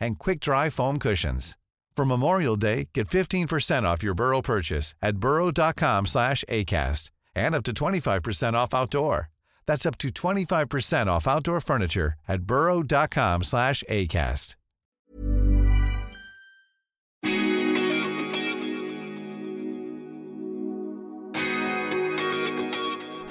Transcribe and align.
and 0.00 0.18
quick-dry 0.18 0.70
foam 0.70 0.98
cushions. 0.98 1.56
For 1.96 2.04
Memorial 2.04 2.56
Day, 2.56 2.88
get 2.94 3.08
15% 3.08 3.82
off 3.82 4.02
your 4.02 4.14
Burrow 4.14 4.40
purchase 4.42 4.94
at 5.02 5.16
burrow.com 5.16 6.06
slash 6.06 6.44
ACAST 6.48 7.10
and 7.34 7.54
up 7.54 7.64
to 7.64 7.72
25% 7.72 8.54
off 8.54 8.74
outdoor. 8.74 9.28
That's 9.66 9.86
up 9.86 9.98
to 9.98 10.08
25% 10.08 11.06
off 11.08 11.28
outdoor 11.28 11.60
furniture 11.60 12.14
at 12.26 12.42
burrow.com 12.42 13.42
slash 13.44 13.84
ACAST. 13.88 14.56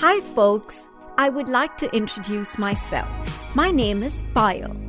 Hi, 0.02 0.22
folks. 0.34 0.88
I 1.18 1.28
would 1.28 1.50
like 1.50 1.78
to 1.80 1.94
introduce 1.94 2.58
myself. 2.58 3.10
My 3.54 3.70
name 3.70 4.02
is 4.02 4.24
Payal, 4.34 4.89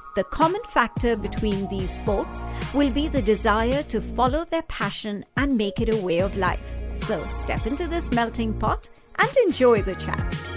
The 0.13 0.25
common 0.25 0.59
factor 0.67 1.15
between 1.15 1.69
these 1.69 2.01
folks 2.01 2.43
will 2.73 2.91
be 2.91 3.07
the 3.07 3.21
desire 3.21 3.81
to 3.83 4.01
follow 4.01 4.43
their 4.43 4.63
passion 4.63 5.23
and 5.37 5.57
make 5.57 5.79
it 5.79 5.93
a 5.93 5.95
way 5.95 6.19
of 6.19 6.35
life. 6.35 6.81
So 6.93 7.25
step 7.27 7.65
into 7.65 7.87
this 7.87 8.11
melting 8.11 8.59
pot 8.59 8.89
and 9.17 9.29
enjoy 9.45 9.83
the 9.83 9.95
chats. 9.95 10.47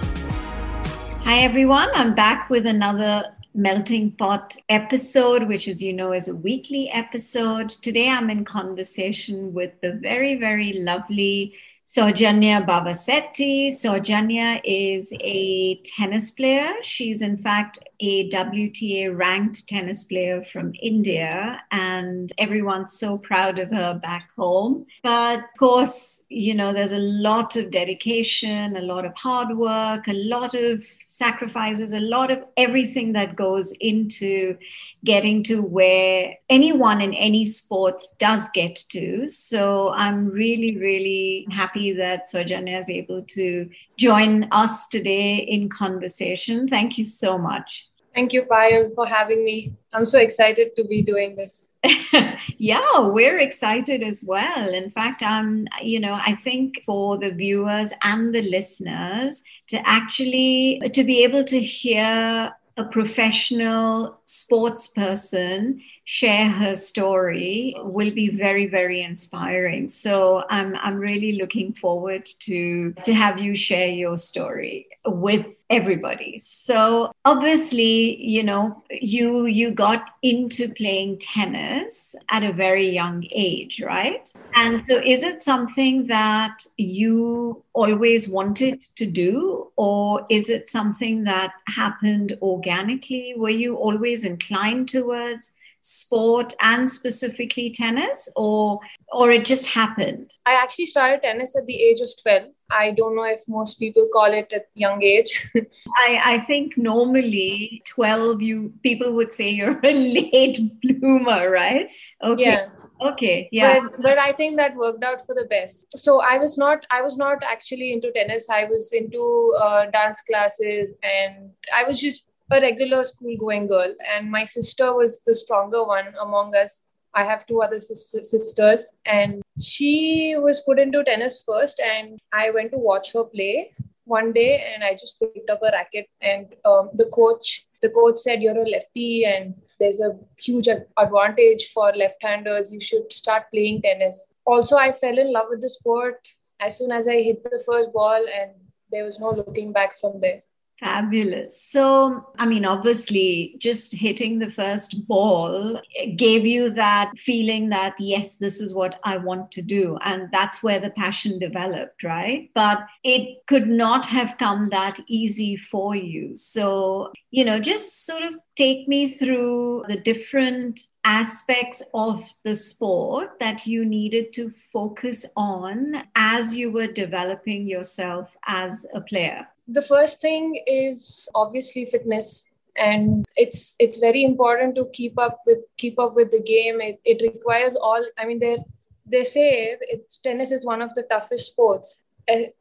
Hi, 1.22 1.38
everyone. 1.38 1.88
I'm 1.94 2.16
back 2.16 2.50
with 2.50 2.66
another 2.66 3.32
Melting 3.54 4.10
Pot 4.16 4.56
episode, 4.68 5.44
which, 5.44 5.68
as 5.68 5.80
you 5.80 5.92
know, 5.92 6.12
is 6.12 6.26
a 6.26 6.34
weekly 6.34 6.90
episode. 6.90 7.68
Today 7.68 8.08
I'm 8.08 8.30
in 8.30 8.44
conversation 8.44 9.54
with 9.54 9.80
the 9.82 9.92
very, 9.92 10.34
very 10.34 10.72
lovely 10.72 11.54
Saujanya 11.86 12.66
Bavisetti. 12.66 13.68
Saujanya 13.68 14.60
is 14.64 15.12
a 15.20 15.76
tennis 15.84 16.30
player. 16.30 16.72
She's, 16.82 17.20
in 17.20 17.36
fact, 17.36 17.78
a 18.06 18.28
WTA 18.28 19.16
ranked 19.16 19.66
tennis 19.66 20.04
player 20.04 20.44
from 20.44 20.74
India, 20.82 21.62
and 21.70 22.32
everyone's 22.38 22.98
so 22.98 23.16
proud 23.16 23.58
of 23.58 23.70
her 23.70 23.94
back 23.94 24.30
home. 24.36 24.86
But 25.02 25.38
of 25.38 25.58
course, 25.58 26.24
you 26.28 26.54
know, 26.54 26.72
there's 26.72 26.92
a 26.92 26.98
lot 26.98 27.56
of 27.56 27.70
dedication, 27.70 28.76
a 28.76 28.82
lot 28.82 29.04
of 29.04 29.16
hard 29.16 29.56
work, 29.56 30.06
a 30.06 30.12
lot 30.12 30.54
of 30.54 30.86
sacrifices, 31.08 31.92
a 31.92 32.00
lot 32.00 32.30
of 32.30 32.44
everything 32.56 33.12
that 33.14 33.36
goes 33.36 33.72
into 33.80 34.58
getting 35.04 35.42
to 35.44 35.62
where 35.62 36.36
anyone 36.48 37.00
in 37.00 37.14
any 37.14 37.44
sports 37.44 38.16
does 38.18 38.48
get 38.50 38.76
to. 38.90 39.26
So 39.26 39.92
I'm 39.94 40.26
really, 40.26 40.78
really 40.78 41.46
happy 41.50 41.92
that 41.92 42.26
Saujanya 42.26 42.80
is 42.80 42.88
able 42.88 43.22
to 43.22 43.68
join 43.98 44.48
us 44.50 44.88
today 44.88 45.36
in 45.36 45.68
conversation. 45.68 46.68
Thank 46.68 46.96
you 46.98 47.04
so 47.04 47.36
much. 47.38 47.86
Thank 48.14 48.32
you, 48.32 48.42
Payal, 48.42 48.94
for 48.94 49.06
having 49.06 49.44
me. 49.44 49.72
I'm 49.92 50.06
so 50.06 50.18
excited 50.20 50.76
to 50.76 50.84
be 50.84 51.02
doing 51.02 51.34
this. 51.34 51.68
yeah, 52.58 53.00
we're 53.00 53.38
excited 53.38 54.02
as 54.02 54.24
well. 54.26 54.72
In 54.72 54.90
fact, 54.90 55.22
um, 55.22 55.66
you 55.82 55.98
know, 55.98 56.14
I 56.14 56.36
think 56.36 56.80
for 56.86 57.18
the 57.18 57.32
viewers 57.32 57.92
and 58.04 58.34
the 58.34 58.42
listeners 58.42 59.42
to 59.68 59.82
actually 59.88 60.80
to 60.92 61.04
be 61.04 61.24
able 61.24 61.44
to 61.44 61.60
hear 61.60 62.54
a 62.76 62.84
professional 62.84 64.18
sports 64.24 64.88
person 64.88 65.80
share 66.04 66.48
her 66.48 66.76
story 66.76 67.74
will 67.78 68.10
be 68.10 68.28
very 68.28 68.66
very 68.66 69.00
inspiring 69.00 69.88
so 69.88 70.42
i'm 70.50 70.76
i'm 70.82 70.96
really 70.96 71.36
looking 71.36 71.72
forward 71.72 72.26
to 72.40 72.92
to 73.04 73.14
have 73.14 73.40
you 73.40 73.54
share 73.54 73.88
your 73.88 74.18
story 74.18 74.86
with 75.06 75.46
everybody. 75.74 76.38
So 76.38 77.12
obviously 77.24 78.22
you 78.22 78.42
know 78.42 78.82
you 78.90 79.46
you 79.46 79.70
got 79.70 80.10
into 80.22 80.68
playing 80.68 81.18
tennis 81.18 82.14
at 82.30 82.42
a 82.42 82.52
very 82.52 82.88
young 82.88 83.24
age 83.32 83.82
right? 83.82 84.28
And 84.54 84.84
so 84.84 85.00
is 85.04 85.22
it 85.22 85.42
something 85.42 86.06
that 86.06 86.66
you 86.76 87.62
always 87.72 88.28
wanted 88.28 88.82
to 88.96 89.06
do? 89.06 89.70
Or 89.76 90.26
is 90.30 90.48
it 90.48 90.68
something 90.68 91.24
that 91.24 91.52
happened 91.66 92.38
organically? 92.40 93.34
Were 93.36 93.50
you 93.50 93.76
always 93.76 94.24
inclined 94.24 94.88
towards 94.88 95.52
sport 95.84 96.54
and 96.62 96.88
specifically 96.88 97.68
tennis 97.68 98.30
or 98.36 98.80
or 99.12 99.30
it 99.30 99.44
just 99.44 99.66
happened? 99.66 100.32
I 100.46 100.54
actually 100.54 100.86
started 100.86 101.22
tennis 101.22 101.54
at 101.56 101.66
the 101.66 101.74
age 101.74 102.00
of 102.00 102.08
12 102.22 102.48
i 102.70 102.90
don't 102.90 103.14
know 103.14 103.24
if 103.24 103.42
most 103.46 103.78
people 103.78 104.06
call 104.12 104.32
it 104.32 104.50
at 104.52 104.68
young 104.74 105.02
age. 105.02 105.32
I 105.98 106.20
i 106.24 106.38
think 106.38 106.78
normally 106.78 107.82
12 107.86 108.40
you 108.40 108.72
people 108.82 109.12
would 109.12 109.34
say 109.34 109.50
you're 109.50 109.78
a 109.84 109.92
late 110.16 110.58
bloomer 110.82 111.50
right? 111.50 111.88
Okay. 112.22 112.42
Yeah. 112.42 112.68
okay 113.02 113.48
yeah. 113.52 113.80
But, 113.80 113.92
but 114.02 114.18
i 114.18 114.32
think 114.32 114.56
that 114.56 114.74
worked 114.74 115.04
out 115.04 115.26
for 115.26 115.34
the 115.34 115.44
best. 115.44 115.98
So 115.98 116.20
i 116.22 116.38
was 116.38 116.56
not 116.56 116.86
i 116.90 117.02
was 117.02 117.18
not 117.18 117.42
actually 117.42 117.92
into 117.92 118.10
tennis. 118.12 118.48
I 118.48 118.64
was 118.64 118.92
into 118.94 119.22
uh, 119.60 119.86
dance 119.90 120.22
classes 120.22 120.94
and 121.02 121.50
i 121.74 121.84
was 121.84 122.00
just 122.00 122.24
a 122.50 122.60
regular 122.60 123.04
school 123.04 123.36
going 123.38 123.66
girl, 123.66 123.94
and 124.14 124.30
my 124.30 124.44
sister 124.44 124.92
was 124.92 125.20
the 125.26 125.34
stronger 125.34 125.84
one 125.84 126.14
among 126.20 126.54
us. 126.54 126.82
I 127.14 127.24
have 127.24 127.46
two 127.46 127.62
other 127.62 127.80
sisters, 127.80 128.92
and 129.06 129.42
she 129.58 130.34
was 130.36 130.60
put 130.60 130.78
into 130.78 131.04
tennis 131.04 131.44
first, 131.46 131.80
and 131.80 132.18
I 132.32 132.50
went 132.50 132.72
to 132.72 132.78
watch 132.78 133.12
her 133.12 133.24
play 133.24 133.72
one 134.04 134.32
day, 134.32 134.64
and 134.74 134.84
I 134.84 134.94
just 134.94 135.18
picked 135.20 135.48
up 135.48 135.62
a 135.62 135.70
racket, 135.72 136.08
and 136.20 136.46
um, 136.64 136.90
the 136.94 137.06
coach, 137.06 137.66
the 137.82 137.90
coach 137.90 138.18
said, 138.18 138.42
"You're 138.42 138.58
a 138.58 138.68
lefty, 138.68 139.24
and 139.24 139.54
there's 139.78 140.00
a 140.00 140.18
huge 140.38 140.68
advantage 140.68 141.68
for 141.72 141.92
left-handers. 141.92 142.72
You 142.72 142.80
should 142.80 143.12
start 143.12 143.44
playing 143.52 143.82
tennis." 143.82 144.26
Also, 144.44 144.76
I 144.76 144.92
fell 144.92 145.18
in 145.18 145.32
love 145.32 145.46
with 145.48 145.62
the 145.62 145.70
sport 145.70 146.28
as 146.60 146.76
soon 146.78 146.92
as 146.92 147.08
I 147.08 147.22
hit 147.22 147.44
the 147.44 147.62
first 147.64 147.92
ball, 147.92 148.26
and 148.40 148.50
there 148.90 149.04
was 149.04 149.18
no 149.20 149.30
looking 149.30 149.72
back 149.72 149.98
from 150.00 150.20
there. 150.20 150.42
Fabulous. 150.80 151.62
So, 151.62 152.26
I 152.36 152.46
mean, 152.46 152.64
obviously, 152.64 153.54
just 153.58 153.94
hitting 153.94 154.38
the 154.38 154.50
first 154.50 155.06
ball 155.06 155.80
gave 156.16 156.44
you 156.44 156.70
that 156.70 157.12
feeling 157.16 157.68
that, 157.68 157.94
yes, 158.00 158.36
this 158.36 158.60
is 158.60 158.74
what 158.74 158.98
I 159.04 159.18
want 159.18 159.52
to 159.52 159.62
do. 159.62 159.96
And 160.02 160.28
that's 160.32 160.64
where 160.64 160.80
the 160.80 160.90
passion 160.90 161.38
developed, 161.38 162.02
right? 162.02 162.50
But 162.54 162.86
it 163.04 163.46
could 163.46 163.68
not 163.68 164.06
have 164.06 164.36
come 164.38 164.68
that 164.70 164.98
easy 165.06 165.56
for 165.56 165.94
you. 165.94 166.34
So, 166.34 167.12
you 167.30 167.44
know, 167.44 167.60
just 167.60 168.04
sort 168.04 168.24
of 168.24 168.34
take 168.58 168.88
me 168.88 169.08
through 169.08 169.84
the 169.88 170.00
different 170.00 170.80
aspects 171.04 171.82
of 171.92 172.24
the 172.42 172.56
sport 172.56 173.38
that 173.38 173.66
you 173.66 173.84
needed 173.84 174.32
to 174.32 174.52
focus 174.72 175.24
on 175.36 176.02
as 176.16 176.56
you 176.56 176.72
were 176.72 176.86
developing 176.86 177.68
yourself 177.68 178.34
as 178.46 178.86
a 178.92 179.00
player 179.00 179.46
the 179.68 179.82
first 179.82 180.20
thing 180.20 180.60
is 180.66 181.28
obviously 181.34 181.84
fitness 181.86 182.44
and 182.76 183.24
it's 183.36 183.76
it's 183.78 183.98
very 183.98 184.24
important 184.24 184.74
to 184.74 184.86
keep 184.92 185.18
up 185.18 185.40
with 185.46 185.58
keep 185.78 185.98
up 185.98 186.14
with 186.14 186.30
the 186.30 186.42
game. 186.42 186.80
It, 186.80 187.00
it 187.04 187.22
requires 187.22 187.76
all 187.76 188.04
i 188.18 188.24
mean 188.24 188.40
they 188.40 188.58
they 189.06 189.24
say 189.24 189.76
it's 189.80 190.18
tennis 190.18 190.50
is 190.50 190.64
one 190.64 190.82
of 190.82 190.94
the 190.94 191.02
toughest 191.02 191.46
sports 191.46 192.00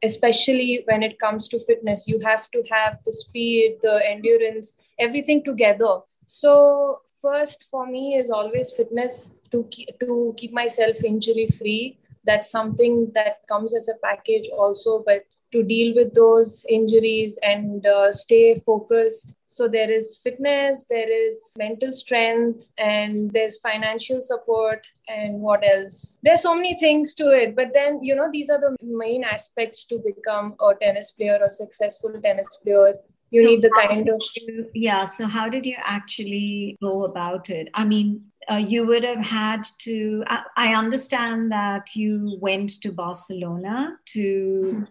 especially 0.02 0.82
when 0.86 1.02
it 1.02 1.18
comes 1.18 1.48
to 1.48 1.58
fitness. 1.58 2.06
You 2.06 2.18
have 2.18 2.50
to 2.50 2.62
have 2.70 2.98
the 3.04 3.12
speed 3.12 3.78
the 3.80 4.00
endurance 4.06 4.74
everything 4.98 5.42
together. 5.42 6.00
So 6.26 7.00
first 7.22 7.64
for 7.70 7.86
me 7.86 8.14
is 8.14 8.30
always 8.30 8.72
fitness 8.72 9.30
to 9.50 9.64
keep, 9.70 9.98
to 10.00 10.34
keep 10.36 10.52
myself 10.52 11.02
injury 11.02 11.48
free 11.58 11.98
that's 12.26 12.50
something 12.50 13.10
that 13.14 13.46
comes 13.48 13.74
as 13.74 13.88
a 13.88 13.94
package 14.02 14.48
also 14.48 15.02
but 15.06 15.24
to 15.54 15.62
deal 15.62 15.94
with 15.94 16.12
those 16.14 16.66
injuries 16.68 17.38
and 17.42 17.86
uh, 17.86 18.12
stay 18.12 18.60
focused. 18.66 19.34
So 19.46 19.68
there 19.68 19.88
is 19.88 20.18
fitness 20.18 20.84
there 20.90 21.08
is 21.08 21.40
mental 21.56 21.92
strength 21.92 22.66
and 22.76 23.30
there's 23.30 23.60
financial 23.60 24.20
support 24.20 24.84
and 25.06 25.40
what 25.40 25.62
else. 25.64 26.18
There's 26.24 26.42
so 26.42 26.56
many 26.56 26.76
things 26.78 27.14
to 27.16 27.28
it 27.28 27.54
but 27.54 27.68
then 27.72 28.02
you 28.02 28.16
know 28.16 28.28
these 28.32 28.50
are 28.50 28.60
the 28.60 28.76
main 28.82 29.22
aspects 29.22 29.84
to 29.84 30.02
become 30.04 30.56
a 30.60 30.74
tennis 30.82 31.12
player 31.12 31.38
or 31.40 31.48
successful 31.48 32.12
tennis 32.20 32.48
player. 32.64 32.94
You 33.30 33.42
so 33.42 33.48
need 33.48 33.62
the 33.62 33.70
kind 33.70 34.08
of 34.08 34.20
you, 34.36 34.68
yeah 34.74 35.04
so 35.04 35.28
how 35.28 35.48
did 35.48 35.64
you 35.64 35.76
actually 35.78 36.76
go 36.82 37.02
about 37.02 37.48
it? 37.48 37.68
I 37.74 37.84
mean 37.84 38.24
uh, 38.50 38.56
you 38.56 38.86
would 38.86 39.04
have 39.04 39.24
had 39.24 39.66
to 39.78 40.24
I, 40.26 40.42
I, 40.56 40.74
understand 40.74 41.50
that 41.52 41.94
you 41.94 42.36
went 42.40 42.82
to 42.82 42.92
barcelona 42.92 43.96
to 44.06 44.86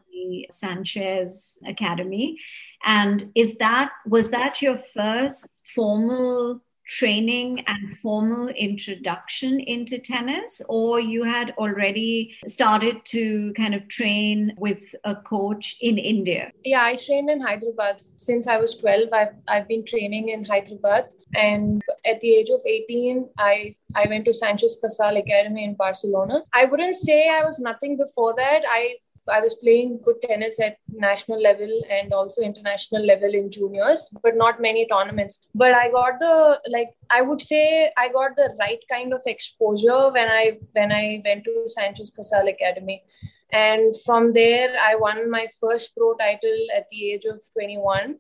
sanchez 0.50 1.58
academy 1.68 2.38
and 2.86 3.32
is 3.36 3.56
that 3.58 3.92
was 4.06 4.30
that 4.32 4.62
your 4.62 4.80
first 4.94 5.64
formal 5.74 6.62
training 6.88 7.64
and 7.68 7.98
formal 8.00 8.50
introduction 8.50 9.60
into 9.60 9.98
tennis, 9.98 10.62
or 10.68 11.00
you 11.00 11.24
had 11.24 11.54
already 11.58 12.36
started 12.48 13.04
to 13.06 13.54
kind 13.54 13.74
of 13.74 13.88
train 13.88 14.54
with 14.58 14.94
a 15.04 15.16
coach 15.16 15.78
in 15.82 15.98
India? 15.98 16.52
Yeah, 16.64 16.84
I 16.84 16.96
trained 16.96 17.30
in 17.30 17.42
Hyderabad. 17.42 18.02
Since 18.16 18.48
I 18.48 18.58
was 18.58 18.76
12, 18.76 19.10
I've, 19.14 19.36
I've 19.48 19.68
been 19.68 19.86
training 19.86 20.30
in 20.30 20.44
Hyderabad. 20.44 21.06
And 21.36 21.82
at 22.06 22.22
the 22.22 22.36
age 22.36 22.50
of 22.50 22.62
18, 22.66 23.28
I, 23.40 23.76
I 23.96 24.06
went 24.08 24.26
to 24.26 24.34
Sanchez 24.34 24.78
Casal 24.80 25.18
Academy 25.18 25.64
in 25.64 25.74
Barcelona. 25.74 26.42
I 26.54 26.66
wouldn't 26.66 26.96
say 26.96 27.30
I 27.30 27.44
was 27.44 27.60
nothing 27.60 27.98
before 27.98 28.36
that. 28.36 28.62
I 28.70 28.96
I 29.32 29.40
was 29.40 29.56
playing 29.56 30.00
good 30.04 30.22
tennis 30.22 30.60
at 30.60 30.78
national 30.90 31.42
level 31.42 31.70
and 31.90 32.14
also 32.14 32.42
international 32.42 33.06
level 33.06 33.34
in 33.34 33.50
juniors, 33.50 34.10
but 34.22 34.36
not 34.36 34.62
many 34.62 34.88
tournaments. 34.88 35.42
But 35.56 35.74
I 35.74 35.90
got 35.90 36.20
the 36.20 36.60
like 36.70 36.90
I 37.10 37.22
would 37.22 37.42
say 37.42 37.92
I 37.98 38.10
got 38.10 38.36
the 38.36 38.56
right 38.60 38.84
kind 38.92 39.14
of 39.14 39.22
exposure 39.26 40.12
when 40.12 40.28
I 40.30 40.58
when 40.74 40.92
I 40.92 41.22
went 41.26 41.46
to 41.46 41.64
Sanchez 41.68 42.12
Casal 42.16 42.48
Academy. 42.48 43.04
And 43.52 43.96
from 44.04 44.34
there, 44.34 44.76
I 44.82 44.96
won 44.96 45.30
my 45.30 45.48
first 45.62 45.96
pro 45.96 46.16
title 46.16 46.68
at 46.76 46.90
the 46.90 47.12
age 47.14 47.26
of 47.26 47.40
21. 47.54 48.16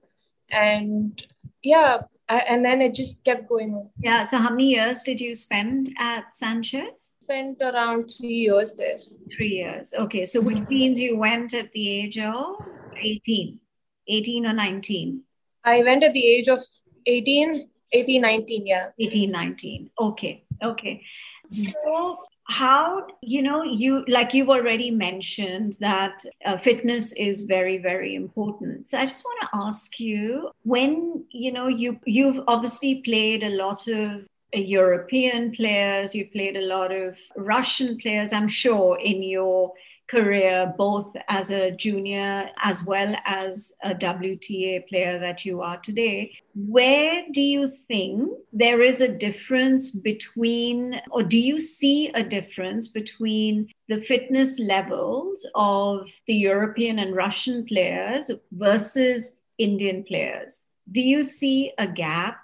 And 0.52 1.26
yeah, 1.64 2.02
I, 2.30 2.38
and 2.38 2.64
then 2.64 2.82
it 2.82 2.94
just 2.94 3.24
kept 3.24 3.50
going 3.50 3.74
on. 3.74 3.90
Yeah. 4.00 4.24
So, 4.24 4.38
how 4.38 4.52
many 4.52 4.70
years 4.70 5.04
did 5.04 5.20
you 5.20 5.34
spend 5.36 5.92
at 5.98 6.36
Sanchez? 6.36 7.12
Spent 7.24 7.62
around 7.62 8.10
three 8.10 8.28
years 8.48 8.74
there. 8.74 9.00
Three 9.31 9.50
years. 9.50 9.94
Okay. 9.98 10.25
So, 10.25 10.42
which 10.42 10.62
means 10.68 11.00
you 11.00 11.18
went 11.18 11.54
at 11.54 11.72
the 11.72 11.90
age 11.90 12.20
of 12.20 12.56
18, 12.98 13.60
18 14.08 14.46
or 14.46 14.54
19? 14.54 15.22
I 15.64 15.84
went 15.84 16.04
at 16.04 16.14
the 16.14 16.25
age 16.25 16.48
of 16.50 16.60
18, 17.06 17.70
18, 17.94 18.22
19. 18.22 18.68
Yeah. 18.68 18.88
18, 19.00 19.31
19. 19.31 19.90
Okay. 20.00 20.44
Okay. 20.62 21.04
So, 21.50 22.18
how 22.46 23.08
you 23.22 23.42
know 23.42 23.64
you 23.64 24.04
like 24.08 24.34
you've 24.34 24.50
already 24.50 24.92
mentioned 24.92 25.78
that 25.80 26.25
uh, 26.46 26.58
fitness 26.58 27.14
is 27.14 27.44
very 27.44 27.78
very 27.78 28.16
important 28.16 28.90
so 28.90 28.98
i 28.98 29.06
just 29.06 29.24
want 29.24 29.42
to 29.42 29.50
ask 29.54 29.98
you 29.98 30.52
when 30.64 31.24
you 31.31 31.54
know 31.54 31.68
you 31.68 31.98
you've 32.06 32.42
obviously 32.48 33.02
played 33.02 33.44
a 33.44 33.50
lot 33.50 33.88
of 33.88 34.25
european 34.54 35.52
players 35.52 36.14
you've 36.16 36.32
played 36.32 36.58
a 36.58 36.66
lot 36.66 36.92
of 36.92 37.18
russian 37.36 37.98
players 37.98 38.34
i'm 38.34 38.48
sure 38.48 38.98
in 39.00 39.22
your 39.22 39.74
career, 40.14 40.74
both 40.78 41.16
as 41.28 41.50
a 41.50 41.72
junior 41.72 42.50
as 42.62 42.86
well 42.86 43.16
as 43.26 43.76
a 43.84 43.96
WTA 43.96 44.88
player 44.88 45.20
that 45.20 45.46
you 45.46 45.62
are 45.62 45.78
today. 45.78 46.32
Where 46.56 47.24
do 47.32 47.42
you 47.42 47.68
think 47.88 48.30
there 48.52 48.82
is 48.82 49.02
a 49.02 49.08
difference 49.08 49.92
between, 49.92 51.02
or 51.12 51.24
do 51.24 51.38
you 51.38 51.60
see 51.60 52.10
a 52.10 52.24
difference 52.24 52.88
between 52.88 53.70
the 53.88 54.02
fitness 54.02 54.60
levels 54.60 55.48
of 55.56 56.08
the 56.28 56.36
European 56.36 57.00
and 57.00 57.16
Russian 57.16 57.66
players 57.66 58.30
versus 58.52 59.38
Indian 59.58 60.04
players? 60.04 60.66
Do 60.92 61.02
you 61.02 61.24
see 61.24 61.72
a 61.78 61.88
gap? 61.88 62.43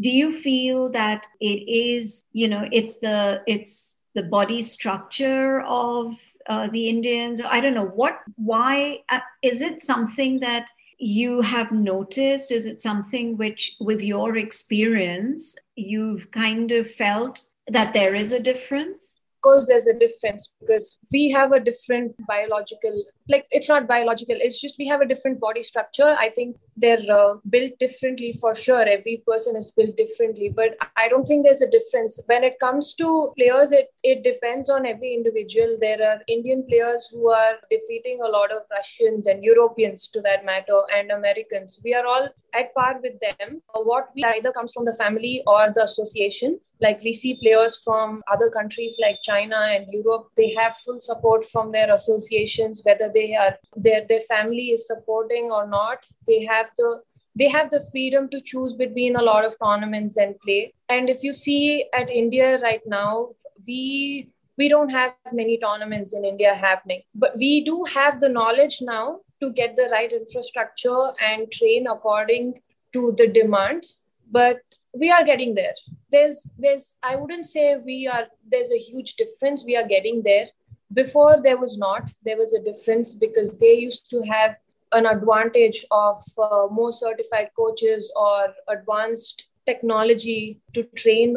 Do 0.00 0.08
you 0.08 0.38
feel 0.40 0.88
that 0.90 1.26
it 1.40 1.68
is, 1.68 2.24
you 2.32 2.48
know, 2.48 2.68
it's 2.72 2.98
the, 2.98 3.42
it's, 3.46 4.00
the 4.14 4.22
body 4.24 4.60
structure 4.60 5.60
of 5.60 6.14
uh, 6.48 6.68
the 6.72 6.88
Indians? 6.88 7.40
I 7.40 7.60
don't 7.60 7.74
know 7.74 7.86
what, 7.86 8.18
why 8.36 9.04
uh, 9.08 9.20
is 9.42 9.60
it 9.60 9.82
something 9.82 10.40
that 10.40 10.68
you 10.98 11.42
have 11.42 11.70
noticed? 11.70 12.50
Is 12.50 12.66
it 12.66 12.82
something 12.82 13.36
which, 13.36 13.76
with 13.80 14.02
your 14.02 14.36
experience, 14.36 15.56
you've 15.76 16.30
kind 16.30 16.72
of 16.72 16.90
felt 16.90 17.46
that 17.68 17.92
there 17.92 18.14
is 18.14 18.32
a 18.32 18.40
difference? 18.40 19.19
Course 19.40 19.66
there's 19.66 19.86
a 19.86 19.98
difference 19.98 20.52
because 20.60 20.98
we 21.12 21.30
have 21.30 21.52
a 21.52 21.60
different 21.60 22.14
biological 22.26 23.04
like 23.28 23.46
it's 23.50 23.68
not 23.68 23.86
biological 23.86 24.36
it's 24.38 24.60
just 24.60 24.76
we 24.78 24.86
have 24.86 25.00
a 25.00 25.06
different 25.06 25.38
body 25.40 25.62
structure. 25.62 26.16
I 26.18 26.30
think 26.30 26.56
they're 26.76 27.04
uh, 27.10 27.34
built 27.48 27.72
differently 27.78 28.32
for 28.40 28.54
sure. 28.54 28.82
Every 28.82 29.22
person 29.26 29.56
is 29.56 29.70
built 29.70 29.96
differently 29.96 30.48
but 30.48 30.76
i 30.96 31.08
don't 31.08 31.24
think 31.24 31.44
there's 31.44 31.62
a 31.62 31.70
difference. 31.70 32.20
When 32.26 32.44
it 32.44 32.58
comes 32.58 32.94
to 32.94 33.32
players 33.38 33.72
it 33.72 33.88
it 34.02 34.24
depends 34.24 34.70
on 34.70 34.86
every 34.86 35.14
individual. 35.14 35.76
There 35.80 36.02
are 36.10 36.20
indian 36.26 36.66
players 36.68 37.08
who 37.12 37.30
are 37.30 37.54
defeating 37.70 38.20
a 38.24 38.28
lot 38.28 38.50
of 38.50 38.62
russians 38.70 39.26
and 39.26 39.44
europeans 39.44 40.08
to 40.08 40.20
that 40.22 40.44
matter 40.44 40.80
and 40.96 41.10
americans. 41.10 41.80
We 41.84 41.94
are 41.94 42.06
all 42.06 42.28
at 42.54 42.74
par 42.74 43.00
with 43.02 43.18
them 43.20 43.62
uh, 43.74 43.80
what 43.80 44.08
we 44.14 44.24
either 44.24 44.52
comes 44.52 44.72
from 44.72 44.84
the 44.84 44.94
family 44.94 45.42
or 45.46 45.72
the 45.74 45.84
association. 45.84 46.58
Like 46.80 47.02
we 47.02 47.12
see 47.12 47.34
players 47.34 47.78
from 47.84 48.22
other 48.30 48.50
countries 48.50 48.96
like 49.00 49.18
china 49.22 49.56
and 49.72 49.86
europe 49.92 50.28
they 50.36 50.54
have 50.54 50.76
full 50.76 50.98
support 51.00 51.44
from 51.44 51.72
their 51.72 51.92
associations 51.92 52.82
whether 52.84 53.10
they 53.12 53.34
are 53.34 53.54
their 53.76 54.06
their 54.06 54.20
family 54.20 54.70
is 54.70 54.86
supporting 54.86 55.50
or 55.50 55.66
not. 55.66 56.06
They 56.26 56.44
have 56.44 56.70
the 56.78 57.02
they 57.36 57.48
have 57.48 57.70
the 57.70 57.82
freedom 57.92 58.28
to 58.30 58.40
choose 58.40 58.72
between 58.74 59.16
a 59.16 59.22
lot 59.22 59.44
of 59.44 59.56
tournaments 59.62 60.16
and 60.16 60.38
play. 60.40 60.74
And 60.88 61.08
if 61.08 61.22
you 61.22 61.32
see 61.32 61.86
at 61.92 62.10
india 62.10 62.58
right 62.60 62.82
now 62.86 63.30
we 63.66 64.30
we 64.58 64.68
don't 64.68 64.90
have 64.90 65.12
many 65.32 65.58
tournaments 65.58 66.12
in 66.12 66.24
india 66.24 66.54
happening. 66.54 67.02
But 67.14 67.36
we 67.36 67.64
do 67.64 67.84
have 67.84 68.20
the 68.20 68.28
knowledge 68.28 68.78
now 68.80 69.20
to 69.40 69.52
get 69.52 69.76
the 69.76 69.88
right 69.90 70.12
infrastructure 70.12 71.12
and 71.20 71.50
train 71.50 71.86
according 71.86 72.60
to 72.92 73.14
the 73.18 73.26
demands 73.26 74.02
but 74.30 74.60
we 74.92 75.10
are 75.10 75.24
getting 75.24 75.54
there. 75.54 75.74
There's 76.10 76.48
there's 76.58 76.96
i 77.02 77.16
wouldn't 77.16 77.46
say 77.46 77.76
we 77.76 78.08
are 78.08 78.26
there's 78.50 78.72
a 78.72 78.78
huge 78.78 79.14
difference. 79.14 79.64
We 79.64 79.76
are 79.76 79.86
getting 79.86 80.22
there. 80.22 80.48
Before 80.92 81.40
there 81.42 81.56
was 81.56 81.78
not. 81.78 82.10
There 82.24 82.36
was 82.36 82.54
a 82.54 82.62
difference 82.62 83.14
because 83.14 83.56
they 83.58 83.74
used 83.74 84.10
to 84.10 84.22
have 84.22 84.56
an 84.92 85.06
advantage 85.06 85.84
of 85.92 86.20
uh, 86.38 86.66
more 86.70 86.92
certified 86.92 87.50
coaches 87.56 88.12
or 88.16 88.48
advanced 88.68 89.46
technology 89.66 90.60
to 90.74 90.82
train 90.96 91.36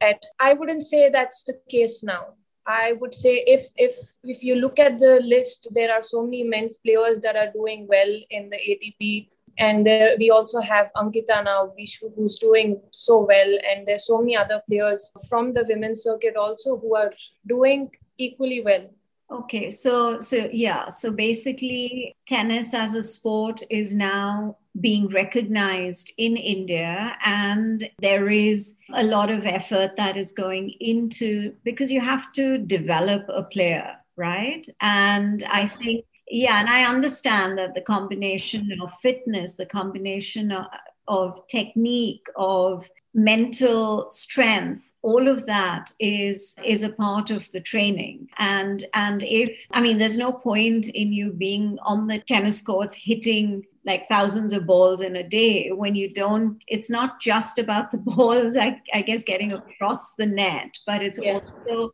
at. 0.00 0.24
I 0.40 0.54
wouldn't 0.54 0.84
say 0.84 1.10
that's 1.10 1.44
the 1.44 1.60
case 1.68 2.02
now 2.02 2.28
i 2.66 2.92
would 3.00 3.14
say 3.14 3.44
if 3.46 3.66
if 3.76 3.94
if 4.24 4.42
you 4.42 4.56
look 4.56 4.78
at 4.78 4.98
the 4.98 5.20
list 5.20 5.68
there 5.72 5.92
are 5.92 6.02
so 6.02 6.22
many 6.22 6.42
men's 6.42 6.76
players 6.76 7.20
that 7.20 7.36
are 7.36 7.52
doing 7.52 7.86
well 7.88 8.12
in 8.30 8.50
the 8.50 8.56
atp 8.56 9.28
and 9.58 9.86
there 9.86 10.16
we 10.18 10.30
also 10.30 10.60
have 10.60 10.90
Ankita 10.96 11.42
now, 11.44 11.72
who's 12.16 12.36
doing 12.36 12.80
so 12.90 13.24
well, 13.24 13.58
and 13.70 13.86
there's 13.86 14.06
so 14.06 14.18
many 14.18 14.36
other 14.36 14.62
players 14.68 15.10
from 15.28 15.54
the 15.54 15.64
women's 15.66 16.02
circuit 16.02 16.36
also 16.36 16.76
who 16.78 16.94
are 16.94 17.12
doing 17.46 17.90
equally 18.18 18.62
well. 18.62 18.90
Okay, 19.30 19.70
so 19.70 20.20
so 20.20 20.48
yeah, 20.52 20.88
so 20.88 21.10
basically, 21.10 22.14
tennis 22.26 22.74
as 22.74 22.94
a 22.94 23.02
sport 23.02 23.62
is 23.70 23.94
now 23.94 24.58
being 24.80 25.08
recognized 25.08 26.12
in 26.18 26.36
India, 26.36 27.16
and 27.24 27.88
there 27.98 28.28
is 28.28 28.78
a 28.92 29.04
lot 29.04 29.30
of 29.30 29.46
effort 29.46 29.96
that 29.96 30.16
is 30.16 30.32
going 30.32 30.70
into 30.80 31.54
because 31.64 31.90
you 31.90 32.00
have 32.00 32.32
to 32.32 32.58
develop 32.58 33.24
a 33.28 33.42
player, 33.42 33.96
right? 34.16 34.66
And 34.80 35.42
I 35.44 35.66
think 35.66 36.04
yeah, 36.28 36.58
and 36.58 36.68
I 36.68 36.84
understand 36.84 37.56
that 37.58 37.74
the 37.74 37.80
combination 37.80 38.76
of 38.82 38.92
fitness, 38.94 39.54
the 39.54 39.66
combination 39.66 40.50
of, 40.50 40.66
of 41.06 41.46
technique, 41.46 42.26
of 42.34 42.90
mental 43.16 44.10
strength 44.10 44.92
all 45.00 45.26
of 45.26 45.46
that 45.46 45.90
is 45.98 46.54
is 46.62 46.82
a 46.82 46.92
part 46.92 47.30
of 47.30 47.50
the 47.52 47.60
training 47.60 48.28
and 48.36 48.84
and 48.92 49.22
if 49.22 49.66
i 49.70 49.80
mean 49.80 49.96
there's 49.96 50.18
no 50.18 50.30
point 50.30 50.86
in 50.88 51.14
you 51.14 51.32
being 51.32 51.78
on 51.82 52.08
the 52.08 52.18
tennis 52.18 52.60
courts 52.60 52.94
hitting 52.94 53.64
like 53.86 54.06
thousands 54.06 54.52
of 54.52 54.66
balls 54.66 55.00
in 55.00 55.16
a 55.16 55.26
day 55.26 55.70
when 55.72 55.94
you 55.94 56.12
don't 56.12 56.62
it's 56.68 56.90
not 56.90 57.18
just 57.18 57.58
about 57.58 57.90
the 57.90 57.96
balls 58.10 58.54
i, 58.54 58.78
I 58.92 59.00
guess 59.00 59.22
getting 59.22 59.50
across 59.50 60.12
the 60.12 60.26
net 60.26 60.76
but 60.86 61.02
it's 61.02 61.18
yeah. 61.18 61.40
also 61.40 61.92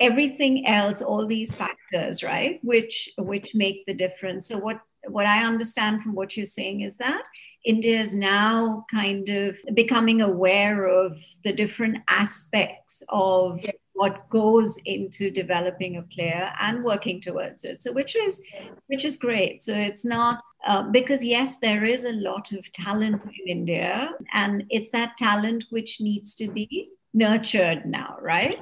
everything 0.00 0.66
else 0.66 1.00
all 1.00 1.26
these 1.26 1.54
factors 1.54 2.22
right 2.22 2.60
which 2.62 3.08
which 3.16 3.54
make 3.54 3.86
the 3.86 3.94
difference 3.94 4.48
so 4.48 4.58
what 4.58 4.80
what 5.06 5.26
I 5.26 5.44
understand 5.44 6.02
from 6.02 6.14
what 6.14 6.36
you're 6.36 6.46
saying 6.46 6.82
is 6.82 6.98
that 6.98 7.22
India 7.64 8.00
is 8.00 8.14
now 8.14 8.86
kind 8.90 9.28
of 9.28 9.58
becoming 9.74 10.22
aware 10.22 10.86
of 10.86 11.20
the 11.44 11.52
different 11.52 11.98
aspects 12.08 13.02
of 13.08 13.64
what 13.94 14.28
goes 14.30 14.78
into 14.86 15.28
developing 15.28 15.96
a 15.96 16.02
player 16.02 16.52
and 16.60 16.84
working 16.84 17.20
towards 17.20 17.64
it. 17.64 17.82
So, 17.82 17.92
which 17.92 18.16
is 18.16 18.40
which 18.86 19.04
is 19.04 19.16
great. 19.16 19.62
So 19.62 19.74
it's 19.74 20.04
not 20.04 20.40
uh, 20.66 20.84
because 20.84 21.24
yes, 21.24 21.58
there 21.58 21.84
is 21.84 22.04
a 22.04 22.12
lot 22.12 22.52
of 22.52 22.70
talent 22.72 23.22
in 23.24 23.48
India, 23.48 24.10
and 24.32 24.64
it's 24.70 24.90
that 24.92 25.16
talent 25.16 25.64
which 25.70 26.00
needs 26.00 26.34
to 26.36 26.48
be 26.48 26.90
nurtured 27.12 27.86
now, 27.86 28.16
right? 28.20 28.60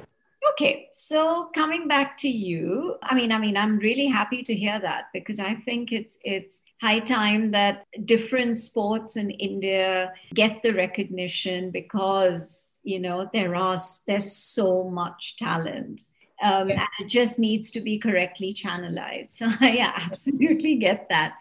Okay, 0.53 0.89
so 0.93 1.51
coming 1.55 1.89
back 1.89 2.17
to 2.19 2.29
you, 2.29 2.97
I 3.03 3.15
mean, 3.15 3.33
I 3.33 3.39
mean, 3.39 3.57
I'm 3.57 3.79
really 3.79 4.07
happy 4.07 4.43
to 4.43 4.55
hear 4.55 4.79
that 4.79 5.07
because 5.13 5.41
I 5.41 5.55
think 5.55 5.93
it's 5.93 6.19
it's 6.25 6.65
high 6.81 7.01
time 7.01 7.51
that 7.51 7.85
different 8.05 8.59
sports 8.59 9.17
in 9.17 9.31
India 9.31 10.13
get 10.35 10.63
the 10.63 10.73
recognition 10.73 11.71
because 11.71 12.79
you 12.85 13.01
know 13.01 13.29
there 13.33 13.55
are 13.55 13.79
there's 14.07 14.33
so 14.33 14.85
much 14.85 15.37
talent. 15.37 16.03
Um, 16.43 16.69
yeah. 16.69 16.87
it 17.01 17.09
just 17.09 17.39
needs 17.39 17.71
to 17.71 17.81
be 17.81 17.99
correctly 17.99 18.53
channelized. 18.55 19.29
So 19.39 19.49
I 19.61 19.79
absolutely 19.79 20.77
get 20.77 21.09
that. 21.09 21.35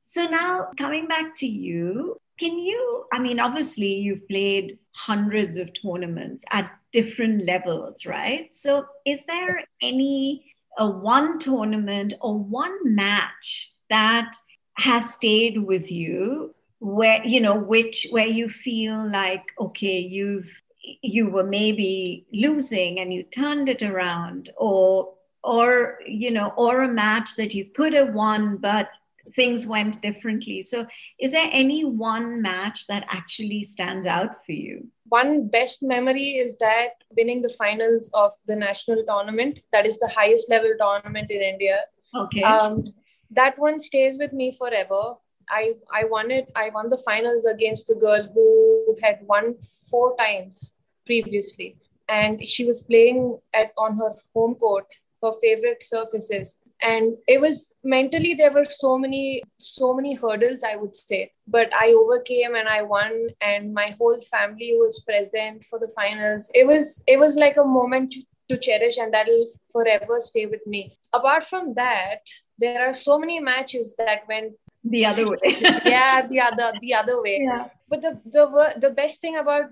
So 0.00 0.26
now 0.26 0.68
coming 0.76 1.06
back 1.06 1.34
to 1.36 1.46
you, 1.46 2.18
can 2.38 2.58
you? 2.58 3.04
I 3.12 3.18
mean, 3.18 3.38
obviously 3.38 3.94
you've 3.94 4.26
played 4.28 4.78
hundreds 4.92 5.58
of 5.58 5.72
tournaments 5.72 6.44
at 6.52 6.70
different 6.92 7.44
levels, 7.44 8.04
right? 8.06 8.54
So, 8.54 8.86
is 9.04 9.24
there 9.26 9.64
any 9.80 10.44
a 10.78 10.90
one 10.90 11.38
tournament 11.38 12.14
or 12.20 12.38
one 12.38 12.94
match 12.94 13.72
that 13.90 14.34
has 14.74 15.12
stayed 15.12 15.58
with 15.58 15.90
you 15.92 16.54
where 16.78 17.24
you 17.24 17.40
know 17.40 17.54
which 17.54 18.08
where 18.10 18.26
you 18.26 18.48
feel 18.48 19.08
like 19.08 19.44
okay 19.58 19.98
you've 19.98 20.62
you 21.02 21.28
were 21.28 21.44
maybe 21.44 22.26
losing 22.32 22.98
and 22.98 23.12
you 23.14 23.22
turned 23.22 23.68
it 23.68 23.82
around 23.82 24.50
or 24.56 25.12
or 25.44 25.98
you 26.06 26.30
know 26.30 26.52
or 26.56 26.82
a 26.82 26.88
match 26.88 27.36
that 27.36 27.54
you 27.54 27.64
could 27.64 27.92
have 27.92 28.14
won 28.14 28.56
but 28.56 28.90
things 29.30 29.66
went 29.66 30.00
differently. 30.02 30.62
So, 30.62 30.86
is 31.20 31.32
there 31.32 31.48
any 31.52 31.84
one 31.84 32.42
match 32.42 32.86
that 32.86 33.04
actually 33.08 33.62
stands 33.62 34.06
out 34.06 34.44
for 34.44 34.52
you? 34.52 34.88
One 35.08 35.48
best 35.48 35.82
memory 35.82 36.36
is 36.36 36.56
that 36.58 36.90
winning 37.16 37.42
the 37.42 37.50
finals 37.50 38.10
of 38.14 38.32
the 38.46 38.56
national 38.56 39.04
tournament, 39.06 39.60
that 39.72 39.86
is 39.86 39.98
the 39.98 40.08
highest 40.08 40.50
level 40.50 40.72
tournament 40.78 41.30
in 41.30 41.42
India. 41.42 41.80
Okay. 42.14 42.42
Um, 42.42 42.82
that 43.30 43.58
one 43.58 43.78
stays 43.80 44.18
with 44.18 44.32
me 44.32 44.54
forever. 44.56 45.14
I, 45.50 45.74
I 45.92 46.04
won 46.04 46.30
it. 46.30 46.50
I 46.54 46.70
won 46.70 46.88
the 46.88 47.02
finals 47.04 47.44
against 47.44 47.88
the 47.88 47.94
girl 47.94 48.28
who 48.32 48.96
had 49.02 49.18
won 49.22 49.56
four 49.90 50.16
times 50.16 50.72
previously, 51.04 51.76
and 52.08 52.46
she 52.46 52.64
was 52.64 52.82
playing 52.82 53.38
at 53.52 53.72
on 53.76 53.98
her 53.98 54.14
home 54.34 54.54
court, 54.54 54.86
her 55.22 55.32
favorite 55.42 55.82
surfaces 55.82 56.58
and 56.82 57.16
it 57.28 57.40
was 57.40 57.74
mentally 57.84 58.34
there 58.34 58.52
were 58.52 58.64
so 58.64 58.98
many 58.98 59.42
so 59.58 59.94
many 59.94 60.14
hurdles 60.14 60.64
i 60.64 60.76
would 60.76 60.94
say. 60.96 61.30
But 61.46 61.72
i 61.74 61.92
overcame 61.92 62.54
and 62.54 62.68
i 62.68 62.82
won 62.82 63.28
and 63.40 63.72
my 63.74 63.88
whole 63.98 64.20
family 64.30 64.74
was 64.78 65.02
present 65.06 65.64
for 65.64 65.78
the 65.78 65.90
finals. 65.94 66.50
It 66.54 66.66
was 66.66 67.02
it 67.06 67.18
was 67.18 67.36
like 67.36 67.56
a 67.56 67.64
moment 67.64 68.12
to, 68.12 68.22
cherish 68.60 68.98
and 68.98 69.14
that'll 69.14 69.46
forever 69.72 70.20
stay 70.20 70.44
with 70.44 70.60
me. 70.66 70.98
Apart 71.14 71.44
from 71.44 71.72
that 71.74 72.18
there 72.58 72.86
are 72.86 72.92
so 72.92 73.18
many 73.18 73.40
matches 73.40 73.94
that 73.96 74.28
went 74.28 74.52
the 74.84 75.06
other 75.06 75.26
way. 75.30 75.38
Yeah 75.86 76.26
the 76.26 76.40
other 76.40 76.72
the 76.82 76.92
other 76.92 77.22
way. 77.22 77.40
Yeah. 77.42 77.68
but 77.88 78.02
the 78.02 78.20
the 78.36 78.74
the 78.84 78.90
best 78.90 79.22
thing 79.22 79.38
about 79.38 79.70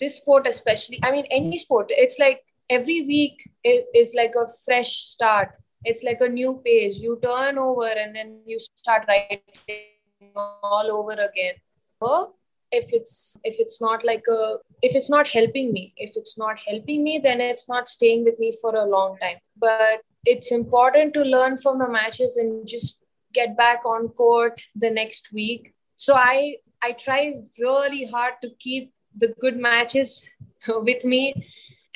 this 0.00 0.16
sport 0.16 0.46
especially 0.46 0.98
i 1.02 1.10
mean 1.10 1.26
any 1.30 1.58
sport 1.58 1.86
it's 2.04 2.18
like 2.18 2.40
every 2.70 3.02
week 3.02 3.36
is 4.02 4.14
like 4.14 4.34
a 4.42 4.46
fresh 4.64 4.92
start 5.12 5.50
it's 5.84 6.02
like 6.02 6.20
a 6.20 6.28
new 6.28 6.60
page. 6.64 6.96
You 6.96 7.18
turn 7.22 7.58
over 7.58 7.86
and 7.86 8.14
then 8.14 8.40
you 8.46 8.58
start 8.58 9.04
writing 9.08 9.40
all 10.62 10.88
over 10.90 11.12
again. 11.12 11.54
If 12.70 12.92
it's 12.92 13.36
if 13.44 13.60
it's 13.60 13.80
not 13.80 14.04
like 14.04 14.24
a 14.28 14.56
if 14.82 14.96
it's 14.96 15.08
not 15.08 15.28
helping 15.28 15.72
me 15.72 15.94
if 15.96 16.16
it's 16.16 16.36
not 16.36 16.58
helping 16.58 17.04
me 17.04 17.20
then 17.22 17.40
it's 17.40 17.68
not 17.68 17.88
staying 17.88 18.24
with 18.24 18.38
me 18.38 18.52
for 18.60 18.74
a 18.74 18.84
long 18.84 19.16
time. 19.18 19.36
But 19.56 20.02
it's 20.24 20.50
important 20.50 21.14
to 21.14 21.22
learn 21.22 21.56
from 21.58 21.78
the 21.78 21.88
matches 21.88 22.36
and 22.36 22.66
just 22.66 22.98
get 23.32 23.56
back 23.56 23.84
on 23.84 24.08
court 24.08 24.60
the 24.74 24.90
next 24.90 25.32
week. 25.32 25.72
So 25.96 26.14
i 26.14 26.56
i 26.82 26.92
try 26.92 27.34
really 27.58 28.04
hard 28.06 28.34
to 28.42 28.50
keep 28.58 28.92
the 29.16 29.28
good 29.40 29.56
matches 29.56 30.26
with 30.68 31.04
me 31.04 31.34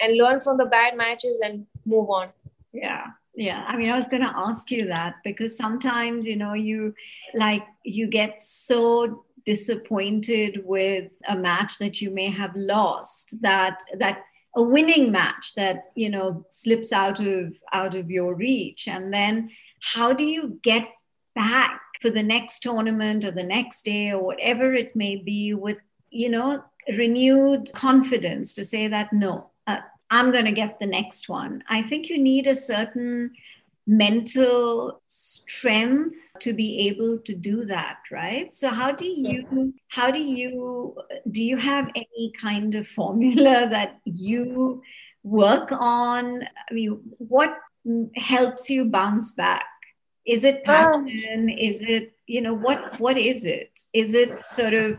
and 0.00 0.16
learn 0.16 0.40
from 0.40 0.59
the 0.59 0.66
bad 0.66 0.97
matches 0.97 1.40
and 1.45 1.66
move 1.85 2.09
on. 2.09 2.28
Yeah 2.73 3.07
yeah 3.38 3.64
i 3.68 3.76
mean 3.76 3.88
i 3.88 3.97
was 3.97 4.09
going 4.09 4.23
to 4.23 4.38
ask 4.49 4.71
you 4.71 4.87
that 4.87 5.14
because 5.25 5.57
sometimes 5.57 6.26
you 6.26 6.37
know 6.37 6.54
you 6.54 6.95
like 7.35 7.64
you 7.85 8.07
get 8.07 8.42
so 8.42 9.25
disappointed 9.47 10.61
with 10.66 11.12
a 11.26 11.37
match 11.37 11.78
that 11.78 12.02
you 12.02 12.11
may 12.11 12.28
have 12.28 12.54
lost 12.54 13.40
that 13.40 13.78
that 13.99 14.25
a 14.59 14.62
winning 14.62 15.12
match 15.12 15.54
that 15.54 15.90
you 15.95 16.11
know 16.11 16.45
slips 16.50 16.92
out 16.92 17.21
of 17.21 17.54
out 17.73 17.95
of 17.95 18.11
your 18.11 18.35
reach. 18.35 18.88
And 18.88 19.14
then 19.14 19.50
how 19.80 20.12
do 20.12 20.25
you 20.25 20.59
get 20.62 20.88
back 21.35 21.80
for 22.02 22.11
the 22.11 22.23
next 22.23 22.61
tournament 22.61 23.25
or 23.25 23.30
the 23.30 23.45
next 23.45 23.85
day 23.85 24.11
or 24.11 24.23
whatever 24.23 24.75
it 24.75 24.97
may 24.97 25.16
be 25.16 25.54
with 25.54 25.78
you 26.11 26.28
know 26.28 26.64
renewed 26.97 27.71
confidence 27.73 28.54
to 28.54 28.64
say 28.64 28.88
that 28.88 29.12
no 29.12 29.50
I'm 30.11 30.31
going 30.31 30.47
to 30.47 30.53
get 30.53 30.81
the 30.81 30.87
next 30.87 31.29
one. 31.29 31.62
I 31.69 31.83
think 31.83 32.09
you 32.09 32.19
need 32.19 32.47
a 32.47 32.57
certain 32.57 33.33
mental 33.88 35.00
strength 35.07 36.19
to 36.41 36.53
be 36.53 36.88
able 36.88 37.19
to 37.19 37.35
do 37.35 37.65
that 37.65 37.97
right? 38.12 38.55
So 38.55 38.69
how 38.69 38.93
do 38.93 39.07
you 39.07 39.73
how 39.88 40.11
do 40.11 40.21
you 40.21 40.95
do 41.31 41.43
you 41.43 41.57
have 41.57 41.88
any 41.95 42.33
kind 42.38 42.75
of 42.75 42.87
formula 42.87 43.67
that 43.71 43.99
you 44.05 44.83
work 45.23 45.73
on? 45.73 46.43
I 46.43 46.75
mean 46.75 47.00
what 47.17 47.57
helps 48.15 48.69
you 48.69 48.85
bounce 48.91 49.33
back? 49.33 49.65
Is 50.27 50.45
it 50.45 50.69
um, 50.69 51.07
passion? 51.07 51.49
Is 51.49 51.81
it 51.81 52.12
you 52.27 52.43
know 52.43 52.55
what 52.55 53.00
what 53.00 53.17
is 53.17 53.47
it? 53.47 53.71
Is 53.95 54.12
it 54.12 54.38
sort 54.50 54.75
of 54.75 54.99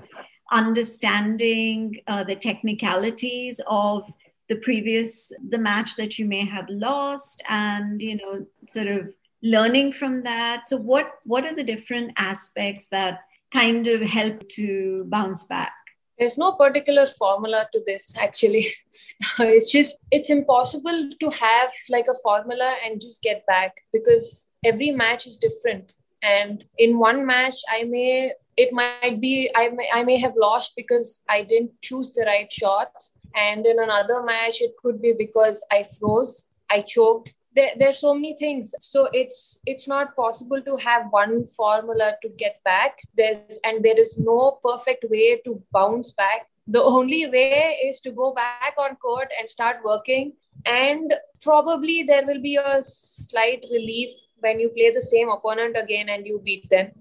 understanding 0.51 2.01
uh, 2.08 2.24
the 2.24 2.36
technicalities 2.36 3.62
of 3.68 4.12
the 4.50 4.56
previous 4.58 5.32
the 5.48 5.58
match 5.58 5.96
that 5.96 6.18
you 6.18 6.25
may 6.25 6.44
have 6.44 6.68
lost 6.70 7.44
and 7.48 8.01
you 8.01 8.18
know 8.18 8.46
sort 8.68 8.88
of 8.88 9.13
learning 9.41 9.91
from 9.91 10.24
that. 10.24 10.68
So 10.68 10.77
what 10.77 11.12
what 11.24 11.46
are 11.46 11.56
the 11.56 11.63
different 11.63 12.12
aspects 12.18 12.88
that 12.89 13.22
kind 13.51 13.88
of 13.88 14.01
help 14.01 14.48
to 14.50 15.06
bounce 15.08 15.46
back? 15.46 15.74
There's 16.18 16.38
no 16.38 16.51
particular 16.53 17.06
formula 17.06 17.68
to 17.74 17.82
this 17.86 18.15
actually. 18.18 18.68
It's 19.39 19.72
just 19.72 20.00
it's 20.12 20.29
impossible 20.29 21.10
to 21.20 21.29
have 21.29 21.70
like 21.89 22.08
a 22.10 22.20
formula 22.24 22.75
and 22.86 23.00
just 23.00 23.22
get 23.22 23.46
back 23.46 23.74
because 23.94 24.48
every 24.65 24.91
match 24.91 25.25
is 25.25 25.38
different. 25.38 25.94
And 26.22 26.65
in 26.77 27.00
one 27.00 27.25
match 27.25 27.56
i 27.72 27.84
may 27.84 28.34
it 28.58 28.74
might 28.74 29.22
be 29.22 29.50
I 29.56 29.70
may, 29.70 29.88
I 29.94 30.03
may 30.03 30.18
have 30.18 30.34
lost 30.36 30.74
because 30.75 31.22
i 31.29 31.44
didn't 31.44 31.72
choose 31.82 32.12
the 32.12 32.25
right 32.25 32.51
shots 32.51 33.13
and 33.36 33.65
in 33.65 33.79
another 33.79 34.24
match 34.24 34.62
it 34.62 34.71
could 34.81 35.01
be 35.01 35.13
because 35.17 35.63
i 35.71 35.83
froze 35.98 36.45
i 36.69 36.81
choked. 36.81 37.33
There, 37.55 37.71
there's 37.77 38.00
so 38.00 38.13
many 38.13 38.36
things. 38.38 38.74
So 38.79 39.09
it's 39.12 39.59
it's 39.65 39.88
not 39.88 40.15
possible 40.15 40.62
to 40.62 40.75
have 40.77 41.07
one 41.09 41.48
formula 41.48 42.13
to 42.21 42.29
get 42.38 42.63
back. 42.63 43.00
There's 43.17 43.59
and 43.63 43.83
there 43.83 44.00
is 44.00 44.17
no 44.17 44.59
perfect 44.63 45.05
way 45.09 45.41
to 45.45 45.62
bounce 45.71 46.12
back. 46.12 46.48
The 46.67 46.81
only 46.81 47.27
way 47.27 47.79
is 47.83 48.00
to 48.01 48.12
go 48.12 48.33
back 48.33 48.75
on 48.77 48.95
court 48.98 49.29
and 49.39 49.50
start 49.50 49.77
working. 49.83 50.33
And 50.65 51.13
probably 51.41 52.03
there 52.03 52.25
will 52.25 52.41
be 52.41 52.57
a 52.57 52.83
slight 52.83 53.65
relief 53.71 54.09
when 54.41 54.59
you 54.59 54.69
play 54.69 54.91
the 54.91 55.01
same 55.01 55.29
opponent 55.29 55.75
again 55.77 56.09
and 56.09 56.27
you 56.27 56.41
beat 56.45 56.69
them. 56.69 56.91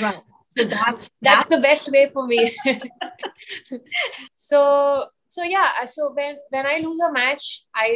Right. 0.00 0.18
So 0.48 0.64
that's 0.64 1.08
that's 1.20 1.46
the 1.46 1.58
best 1.58 1.90
way 1.90 2.08
for 2.12 2.26
me. 2.26 2.56
so 4.36 5.08
so 5.34 5.42
yeah 5.42 5.84
so 5.84 6.12
when 6.16 6.36
when 6.50 6.66
i 6.66 6.76
lose 6.84 7.00
a 7.00 7.12
match 7.12 7.64
i 7.74 7.88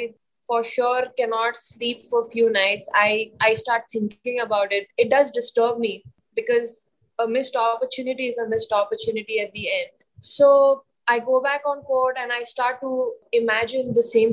for 0.47 0.62
sure 0.62 1.07
cannot 1.19 1.57
sleep 1.57 2.07
for 2.09 2.25
few 2.31 2.50
nights. 2.50 2.88
I 2.95 3.31
i 3.40 3.55
start 3.55 3.85
thinking 3.93 4.40
about 4.40 4.73
it. 4.73 4.88
It 4.97 5.11
does 5.11 5.31
disturb 5.31 5.78
me 5.78 6.05
because 6.35 6.85
a 7.19 7.26
missed 7.26 7.57
opportunity 7.57 8.28
is 8.28 8.38
a 8.38 8.49
missed 8.49 8.73
opportunity 8.73 9.40
at 9.40 9.52
the 9.52 9.69
end. 9.78 9.90
So 10.21 10.85
i 11.09 11.19
go 11.19 11.40
back 11.43 11.66
on 11.71 11.83
court 11.88 12.16
and 12.21 12.33
i 12.33 12.43
start 12.43 12.81
to 12.81 12.93
imagine 13.33 13.93
the 13.99 14.02
same 14.02 14.33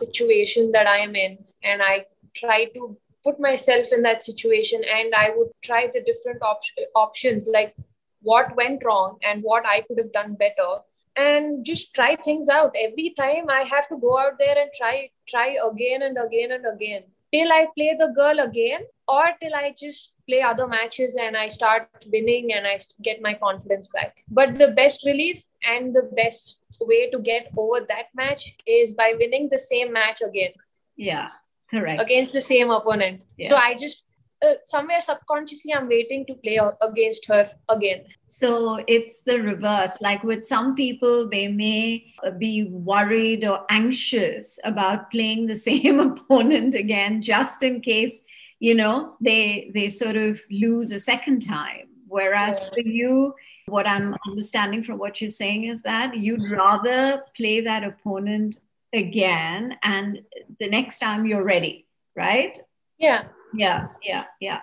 Situation 0.00 0.72
that 0.72 0.86
I 0.86 0.98
am 0.98 1.14
in, 1.16 1.38
and 1.62 1.82
I 1.82 2.06
try 2.34 2.66
to 2.74 2.96
put 3.24 3.40
myself 3.40 3.88
in 3.92 4.02
that 4.02 4.22
situation, 4.22 4.82
and 4.84 5.14
I 5.14 5.30
would 5.36 5.48
try 5.62 5.88
the 5.92 6.02
different 6.02 6.42
op- 6.42 6.62
options 6.94 7.48
like 7.52 7.74
what 8.22 8.54
went 8.56 8.84
wrong 8.84 9.18
and 9.22 9.42
what 9.42 9.68
I 9.68 9.82
could 9.82 9.98
have 9.98 10.12
done 10.12 10.34
better 10.34 10.82
and 11.18 11.64
just 11.64 11.94
try 11.94 12.16
things 12.16 12.48
out. 12.48 12.74
Every 12.80 13.12
time 13.18 13.50
i 13.50 13.62
have 13.74 13.88
to 13.88 13.98
go 13.98 14.18
out 14.18 14.38
there 14.38 14.58
and 14.62 14.70
try 14.80 15.10
try 15.28 15.56
again 15.70 16.02
and 16.02 16.18
again 16.26 16.52
and 16.52 16.66
again. 16.74 17.02
Till 17.32 17.52
i 17.52 17.66
play 17.76 17.94
the 17.98 18.08
girl 18.20 18.40
again 18.44 18.86
or 19.06 19.24
till 19.42 19.54
i 19.54 19.74
just 19.80 20.12
play 20.28 20.42
other 20.42 20.66
matches 20.66 21.16
and 21.16 21.36
i 21.36 21.48
start 21.48 21.88
winning 22.12 22.52
and 22.52 22.66
i 22.66 22.78
get 23.02 23.22
my 23.22 23.34
confidence 23.34 23.88
back. 23.88 24.24
But 24.28 24.56
the 24.56 24.68
best 24.68 25.04
relief 25.04 25.44
and 25.66 25.94
the 25.94 26.10
best 26.16 26.60
way 26.80 27.10
to 27.10 27.18
get 27.18 27.50
over 27.56 27.80
that 27.88 28.06
match 28.14 28.54
is 28.66 28.92
by 28.92 29.14
winning 29.18 29.48
the 29.50 29.58
same 29.58 29.92
match 29.92 30.20
again. 30.20 30.52
Yeah 30.96 31.28
correct. 31.70 32.00
Against 32.00 32.32
the 32.32 32.40
same 32.40 32.70
opponent. 32.70 33.22
Yeah. 33.38 33.48
so 33.48 33.56
i 33.56 33.74
just 33.74 34.04
uh, 34.46 34.54
somewhere 34.64 35.00
subconsciously 35.00 35.72
i'm 35.74 35.88
waiting 35.88 36.24
to 36.26 36.34
play 36.34 36.60
against 36.80 37.26
her 37.26 37.50
again. 37.68 38.04
So 38.26 38.84
it's 38.86 39.22
the 39.22 39.40
reverse. 39.42 40.00
Like 40.00 40.22
with 40.22 40.46
some 40.46 40.74
people 40.74 41.28
they 41.28 41.48
may 41.48 42.14
be 42.38 42.64
worried 42.64 43.44
or 43.44 43.64
anxious 43.68 44.58
about 44.64 45.10
playing 45.10 45.46
the 45.46 45.56
same 45.70 46.00
opponent 46.00 46.74
again 46.74 47.22
just 47.22 47.62
in 47.62 47.80
case 47.80 48.22
you 48.60 48.74
know 48.74 49.16
they 49.20 49.70
they 49.74 49.88
sort 49.88 50.16
of 50.16 50.40
lose 50.50 50.92
a 50.92 50.98
second 50.98 51.40
time. 51.40 51.88
Whereas 52.06 52.60
yeah. 52.62 52.68
for 52.72 52.80
you 52.80 53.34
what 53.68 53.86
i'm 53.86 54.16
understanding 54.26 54.82
from 54.82 54.98
what 54.98 55.20
you're 55.20 55.28
saying 55.28 55.64
is 55.64 55.82
that 55.82 56.16
you'd 56.16 56.50
rather 56.50 57.22
play 57.36 57.60
that 57.60 57.84
opponent 57.84 58.56
again 58.94 59.76
and 59.82 60.22
the 60.58 60.68
next 60.68 60.98
time 60.98 61.26
you're 61.26 61.44
ready 61.44 61.86
right? 62.16 62.58
Yeah. 62.98 63.24
Yeah 63.54 63.86
yeah 64.02 64.24
yeah. 64.40 64.60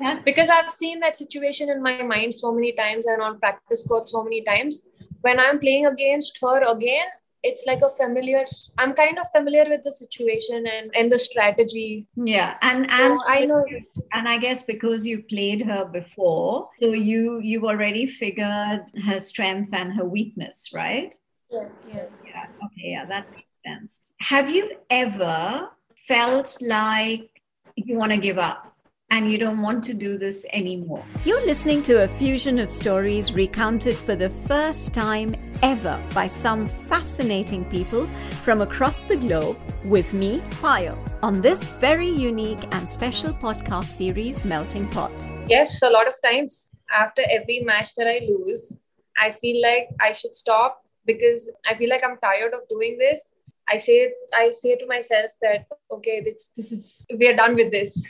Yeah. 0.00 0.20
Because 0.24 0.48
i've 0.48 0.72
seen 0.72 1.00
that 1.00 1.18
situation 1.18 1.68
in 1.68 1.82
my 1.82 2.02
mind 2.02 2.34
so 2.34 2.52
many 2.52 2.72
times 2.72 3.06
and 3.06 3.20
on 3.20 3.38
practice 3.40 3.84
court 3.86 4.08
so 4.08 4.22
many 4.22 4.42
times. 4.42 4.86
When 5.20 5.38
i'm 5.38 5.58
playing 5.58 5.86
against 5.86 6.38
her 6.40 6.62
again 6.70 7.06
it's 7.42 7.64
like 7.66 7.80
a 7.82 7.90
familiar 7.90 8.44
i'm 8.78 8.92
kind 8.94 9.18
of 9.18 9.26
familiar 9.34 9.64
with 9.68 9.82
the 9.84 9.92
situation 9.92 10.66
and 10.66 10.90
and 10.94 11.10
the 11.10 11.18
strategy. 11.18 12.06
Yeah 12.16 12.56
and 12.62 12.90
and 12.90 13.20
so 13.20 13.26
i 13.26 13.44
know 13.44 13.64
and 14.12 14.28
i 14.28 14.38
guess 14.38 14.64
because 14.64 15.06
you 15.06 15.22
played 15.22 15.62
her 15.62 15.84
before 15.84 16.68
so 16.78 16.92
you 16.92 17.40
you 17.40 17.66
already 17.66 18.06
figured 18.06 18.82
her 19.06 19.18
strength 19.18 19.70
and 19.72 19.92
her 19.94 20.04
weakness 20.04 20.70
right? 20.72 21.14
Yeah 21.50 21.68
yeah. 21.86 22.04
Yeah 22.24 22.46
okay 22.64 22.88
yeah 22.96 23.04
that 23.06 23.26
makes 23.32 23.48
sense. 23.64 24.00
Have 24.20 24.50
you 24.50 24.72
ever 24.90 25.70
felt 26.08 26.58
like 26.60 27.28
you 27.76 27.96
want 27.96 28.12
to 28.12 28.18
give 28.18 28.38
up 28.38 28.71
and 29.12 29.30
you 29.30 29.36
don't 29.36 29.60
want 29.60 29.84
to 29.84 29.92
do 29.92 30.16
this 30.16 30.46
anymore. 30.54 31.04
You're 31.26 31.44
listening 31.44 31.82
to 31.82 32.04
a 32.04 32.08
fusion 32.08 32.58
of 32.58 32.70
stories 32.70 33.34
recounted 33.34 33.94
for 33.94 34.16
the 34.16 34.30
first 34.30 34.94
time 34.94 35.36
ever 35.62 36.02
by 36.14 36.26
some 36.26 36.66
fascinating 36.66 37.66
people 37.66 38.06
from 38.42 38.62
across 38.62 39.04
the 39.04 39.18
globe 39.18 39.58
with 39.84 40.14
me, 40.14 40.38
Payal, 40.62 40.96
on 41.22 41.42
this 41.42 41.66
very 41.66 42.08
unique 42.08 42.64
and 42.74 42.88
special 42.88 43.34
podcast 43.34 43.84
series, 43.84 44.46
Melting 44.46 44.88
Pot. 44.88 45.12
Yes, 45.46 45.82
a 45.82 45.90
lot 45.90 46.08
of 46.08 46.14
times 46.24 46.70
after 46.90 47.22
every 47.30 47.60
match 47.60 47.94
that 47.96 48.06
I 48.06 48.20
lose, 48.26 48.74
I 49.18 49.32
feel 49.32 49.60
like 49.60 49.88
I 50.00 50.14
should 50.14 50.34
stop 50.34 50.86
because 51.04 51.50
I 51.66 51.74
feel 51.74 51.90
like 51.90 52.02
I'm 52.02 52.16
tired 52.16 52.54
of 52.54 52.60
doing 52.70 52.96
this 52.96 53.28
I 53.68 53.76
say 53.76 54.12
I 54.34 54.50
say 54.50 54.76
to 54.76 54.86
myself 54.86 55.30
that 55.40 55.66
okay, 55.90 56.20
this 56.20 56.48
this 56.56 56.72
is 56.72 57.06
we're 57.10 57.36
done 57.36 57.54
with 57.54 57.70
this. 57.70 58.04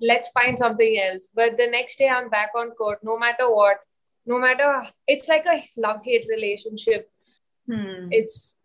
Let's 0.00 0.30
find 0.30 0.58
something 0.58 0.98
else. 0.98 1.28
But 1.34 1.56
the 1.56 1.66
next 1.66 1.98
day 1.98 2.08
I'm 2.08 2.28
back 2.28 2.50
on 2.56 2.70
court, 2.72 2.98
no 3.02 3.18
matter 3.18 3.48
what, 3.48 3.78
no 4.26 4.38
matter 4.38 4.86
it's 5.06 5.28
like 5.28 5.46
a 5.46 5.64
love 5.76 6.02
hate 6.04 6.26
relationship. 6.28 7.10
Hmm. 7.66 8.08
It's 8.10 8.56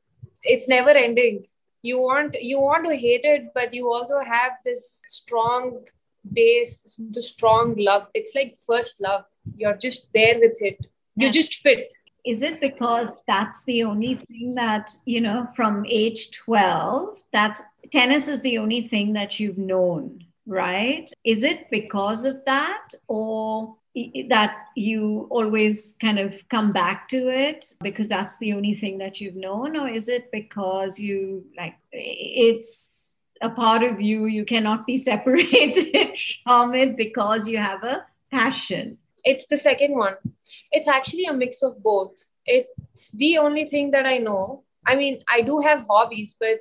it's 0.44 0.68
never 0.68 0.92
ending. 0.92 1.46
You 1.82 2.00
want 2.00 2.36
you 2.42 2.60
want 2.60 2.86
to 2.86 2.96
hate 2.96 3.24
it, 3.24 3.52
but 3.54 3.74
you 3.74 3.92
also 3.92 4.20
have 4.20 4.54
this 4.66 5.02
strong 5.08 5.86
base, 6.34 7.00
the 7.12 7.22
strong 7.22 7.76
love. 7.78 8.08
It's 8.14 8.34
like 8.36 8.56
first 8.68 9.00
love. 9.00 9.24
You're 9.56 9.78
just 9.78 10.08
there 10.14 10.40
with 10.40 10.62
it. 10.62 10.86
You 11.16 11.28
yeah. 11.28 11.32
just 11.32 11.56
fit 11.56 11.92
is 12.26 12.44
it 12.44 12.60
because 12.60 13.10
that's 13.28 13.64
the 13.64 13.84
only 13.84 14.16
thing 14.16 14.56
that 14.56 14.92
you 15.06 15.22
know 15.22 15.48
from 15.56 15.86
age 15.88 16.32
12 16.32 17.22
that's 17.32 17.62
tennis 17.92 18.28
is 18.28 18.42
the 18.42 18.58
only 18.58 18.88
thing 18.88 19.14
that 19.14 19.40
you've 19.40 19.58
known 19.58 20.24
right 20.50 21.12
is 21.24 21.44
it 21.44 21.70
because 21.70 22.26
of 22.26 22.44
that 22.46 22.90
or 23.08 23.76
that 24.30 24.66
you 24.76 25.28
always 25.30 25.98
kind 26.00 26.20
of 26.20 26.48
come 26.50 26.72
back 26.72 27.08
to 27.10 27.28
it 27.28 27.74
because 27.82 28.08
that's 28.08 28.38
the 28.40 28.54
only 28.54 28.74
thing 28.74 28.98
that 28.98 29.20
you've 29.20 29.36
known 29.36 29.76
or 29.76 29.88
is 29.88 30.08
it 30.08 30.32
because 30.32 31.00
you 31.00 31.44
like 31.58 31.76
it's 31.92 33.16
a 33.42 33.50
part 33.50 33.84
of 33.84 34.00
you 34.02 34.26
you 34.26 34.46
cannot 34.46 34.86
be 34.86 34.98
separated 35.10 36.16
from 36.44 36.76
it 36.76 36.96
because 36.98 37.48
you 37.48 37.58
have 37.58 37.84
a 37.84 38.06
passion 38.32 38.98
it's 39.24 39.46
the 39.46 39.58
second 39.58 39.94
one. 39.96 40.16
It's 40.72 40.88
actually 40.88 41.26
a 41.26 41.34
mix 41.34 41.62
of 41.64 41.82
both. 41.84 42.18
It's 42.46 43.12
the 43.12 43.38
only 43.38 43.66
thing 43.66 43.92
that 43.92 44.06
I 44.06 44.18
know. 44.18 44.64
I 44.86 44.96
mean, 44.96 45.22
I 45.28 45.42
do 45.42 45.60
have 45.60 45.86
hobbies, 45.90 46.36
but 46.40 46.60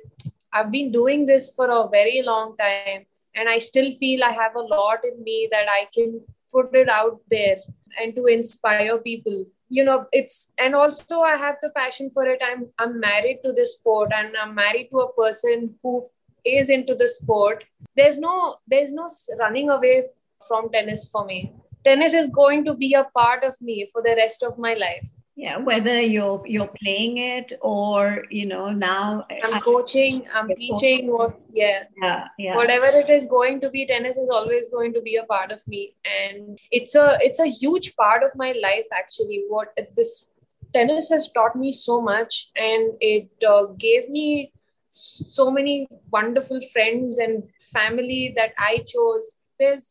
I've 0.53 0.71
been 0.71 0.91
doing 0.91 1.25
this 1.25 1.51
for 1.51 1.69
a 1.69 1.87
very 1.89 2.21
long 2.21 2.55
time. 2.57 3.05
And 3.35 3.47
I 3.47 3.57
still 3.57 3.95
feel 3.99 4.23
I 4.23 4.31
have 4.31 4.55
a 4.55 4.61
lot 4.61 4.99
in 5.03 5.23
me 5.23 5.47
that 5.51 5.67
I 5.69 5.87
can 5.93 6.21
put 6.51 6.75
it 6.75 6.89
out 6.89 7.19
there 7.29 7.57
and 8.01 8.15
to 8.15 8.25
inspire 8.25 8.97
people. 8.97 9.45
You 9.69 9.83
know, 9.83 10.07
it's 10.11 10.49
and 10.57 10.75
also 10.75 11.21
I 11.21 11.35
have 11.35 11.57
the 11.61 11.69
passion 11.69 12.09
for 12.11 12.27
it. 12.27 12.41
I'm 12.43 12.67
I'm 12.79 12.99
married 12.99 13.39
to 13.45 13.53
this 13.53 13.73
sport 13.73 14.11
and 14.13 14.35
I'm 14.35 14.55
married 14.55 14.89
to 14.91 14.99
a 14.99 15.13
person 15.13 15.75
who 15.83 16.07
is 16.43 16.69
into 16.69 16.95
the 16.95 17.07
sport. 17.07 17.65
There's 17.95 18.17
no 18.17 18.57
there's 18.67 18.91
no 18.91 19.07
running 19.39 19.69
away 19.69 20.05
from 20.47 20.71
tennis 20.71 21.07
for 21.07 21.25
me 21.25 21.53
tennis 21.83 22.13
is 22.13 22.27
going 22.27 22.65
to 22.65 22.73
be 22.73 22.93
a 22.93 23.05
part 23.15 23.43
of 23.43 23.59
me 23.61 23.89
for 23.91 24.01
the 24.01 24.15
rest 24.15 24.43
of 24.43 24.57
my 24.57 24.73
life 24.73 25.07
yeah 25.39 25.57
whether 25.57 25.99
you're 26.01 26.41
you're 26.45 26.71
playing 26.83 27.17
it 27.17 27.53
or 27.61 28.25
you 28.29 28.45
know 28.45 28.71
now 28.71 29.25
i'm 29.43 29.59
coaching 29.61 30.25
i'm 30.33 30.49
teaching 30.55 31.11
what 31.11 31.39
yeah. 31.53 31.83
Yeah 32.01 32.27
yeah. 32.37 32.55
Whatever 32.55 32.87
it 32.87 33.09
is 33.09 33.25
going 33.27 33.59
to 33.61 33.69
be 33.69 33.85
tennis 33.85 34.17
is 34.17 34.29
always 34.29 34.67
going 34.67 34.93
to 34.93 35.01
be 35.01 35.15
a 35.17 35.23
part 35.23 35.51
of 35.51 35.65
me. 35.67 35.95
And 36.19 36.59
it's 36.71 36.95
a 36.95 37.17
it's 37.21 37.39
a 37.39 37.47
huge 37.47 37.95
part 37.95 38.23
of 38.23 38.31
my 38.35 38.53
life 38.61 38.85
actually 38.93 39.43
what 39.47 39.77
this 39.95 40.25
tennis 40.73 41.09
has 41.09 41.29
taught 41.29 41.55
me 41.55 41.71
so 41.71 42.01
much. 42.01 42.49
And 42.55 42.93
it 42.99 43.29
uh, 43.47 43.65
gave 43.77 44.09
me 44.09 44.51
so 44.89 45.51
many 45.51 45.87
wonderful 46.11 46.59
friends 46.73 47.19
and 47.19 47.43
family 47.73 48.33
that 48.35 48.53
i 48.57 48.83
chose. 48.87 49.35
There's 49.59 49.83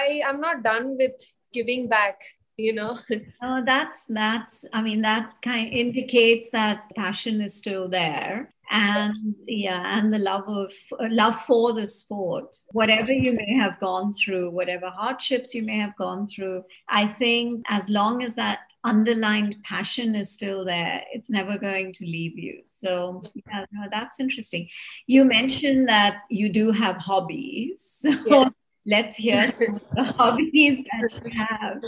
i 0.00 0.22
i'm 0.26 0.40
not 0.40 0.62
done 0.62 0.96
with 0.96 1.26
giving 1.52 1.88
back 1.88 2.20
you 2.56 2.72
know? 2.72 2.98
Oh 3.42 3.62
that's 3.64 4.06
that's 4.06 4.64
i 4.72 4.80
mean 4.82 5.02
that 5.02 5.34
kind 5.42 5.68
of 5.68 5.72
indicates 5.72 6.50
that 6.50 6.90
passion 6.94 7.40
is 7.40 7.54
still 7.54 7.88
there. 7.88 8.50
And 8.70 9.14
yeah 9.46 9.98
and 9.98 10.12
the 10.12 10.18
love 10.18 10.48
of 10.48 10.72
love 11.10 11.40
for 11.42 11.72
the 11.72 11.86
sport. 11.86 12.56
Whatever 12.68 13.12
you 13.12 13.32
may 13.32 13.52
have 13.54 13.78
gone 13.80 14.12
through 14.12 14.50
whatever 14.50 14.88
hardships 14.88 15.54
you 15.54 15.62
may 15.62 15.76
have 15.76 15.96
gone 15.96 16.26
through 16.26 16.64
i 16.88 17.06
think 17.06 17.64
as 17.68 17.90
long 17.90 18.22
as 18.22 18.34
that 18.36 18.60
underlying 18.84 19.54
passion 19.64 20.14
is 20.14 20.30
still 20.30 20.62
there 20.64 21.02
it's 21.12 21.30
never 21.30 21.58
going 21.58 21.92
to 21.92 22.04
leave 22.04 22.38
you. 22.38 22.60
So 22.64 23.22
yeah 23.46 23.64
no, 23.72 23.86
that's 23.90 24.20
interesting. 24.20 24.68
You 25.06 25.24
mentioned 25.24 25.88
that 25.88 26.22
you 26.30 26.48
do 26.48 26.70
have 26.70 26.96
hobbies. 26.96 28.06
So 28.24 28.40
yeah. 28.40 28.48
let's 28.86 29.16
hear 29.16 29.46
the 29.94 30.04
hobbies 30.04 30.82
that 30.90 31.20
you 31.24 31.30
have 31.32 31.82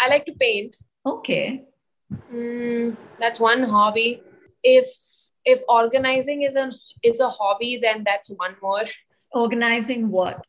I 0.00 0.08
like 0.08 0.24
to 0.26 0.32
paint. 0.32 0.76
Okay. 1.04 1.64
Mm, 2.32 2.96
that's 3.18 3.38
one 3.38 3.62
hobby. 3.62 4.22
If 4.64 4.88
if 5.44 5.62
organizing 5.68 6.42
is 6.42 6.54
a 6.54 6.72
is 7.02 7.20
a 7.20 7.28
hobby, 7.28 7.78
then 7.80 8.02
that's 8.04 8.30
one 8.30 8.56
more. 8.62 8.84
Organizing 9.32 10.10
what? 10.10 10.44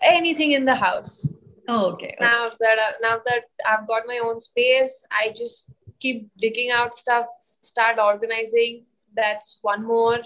Anything 0.00 0.52
in 0.52 0.64
the 0.64 0.74
house. 0.74 1.28
Oh, 1.68 1.92
okay. 1.92 2.14
Now 2.20 2.50
that 2.60 2.78
I, 2.78 2.92
now 3.00 3.20
that 3.24 3.44
I've 3.66 3.86
got 3.88 4.02
my 4.06 4.20
own 4.22 4.40
space, 4.40 5.04
I 5.10 5.32
just 5.34 5.68
keep 6.00 6.28
digging 6.38 6.70
out 6.70 6.94
stuff, 6.94 7.26
start 7.40 7.98
organizing. 7.98 8.84
That's 9.16 9.58
one 9.62 9.84
more. 9.84 10.20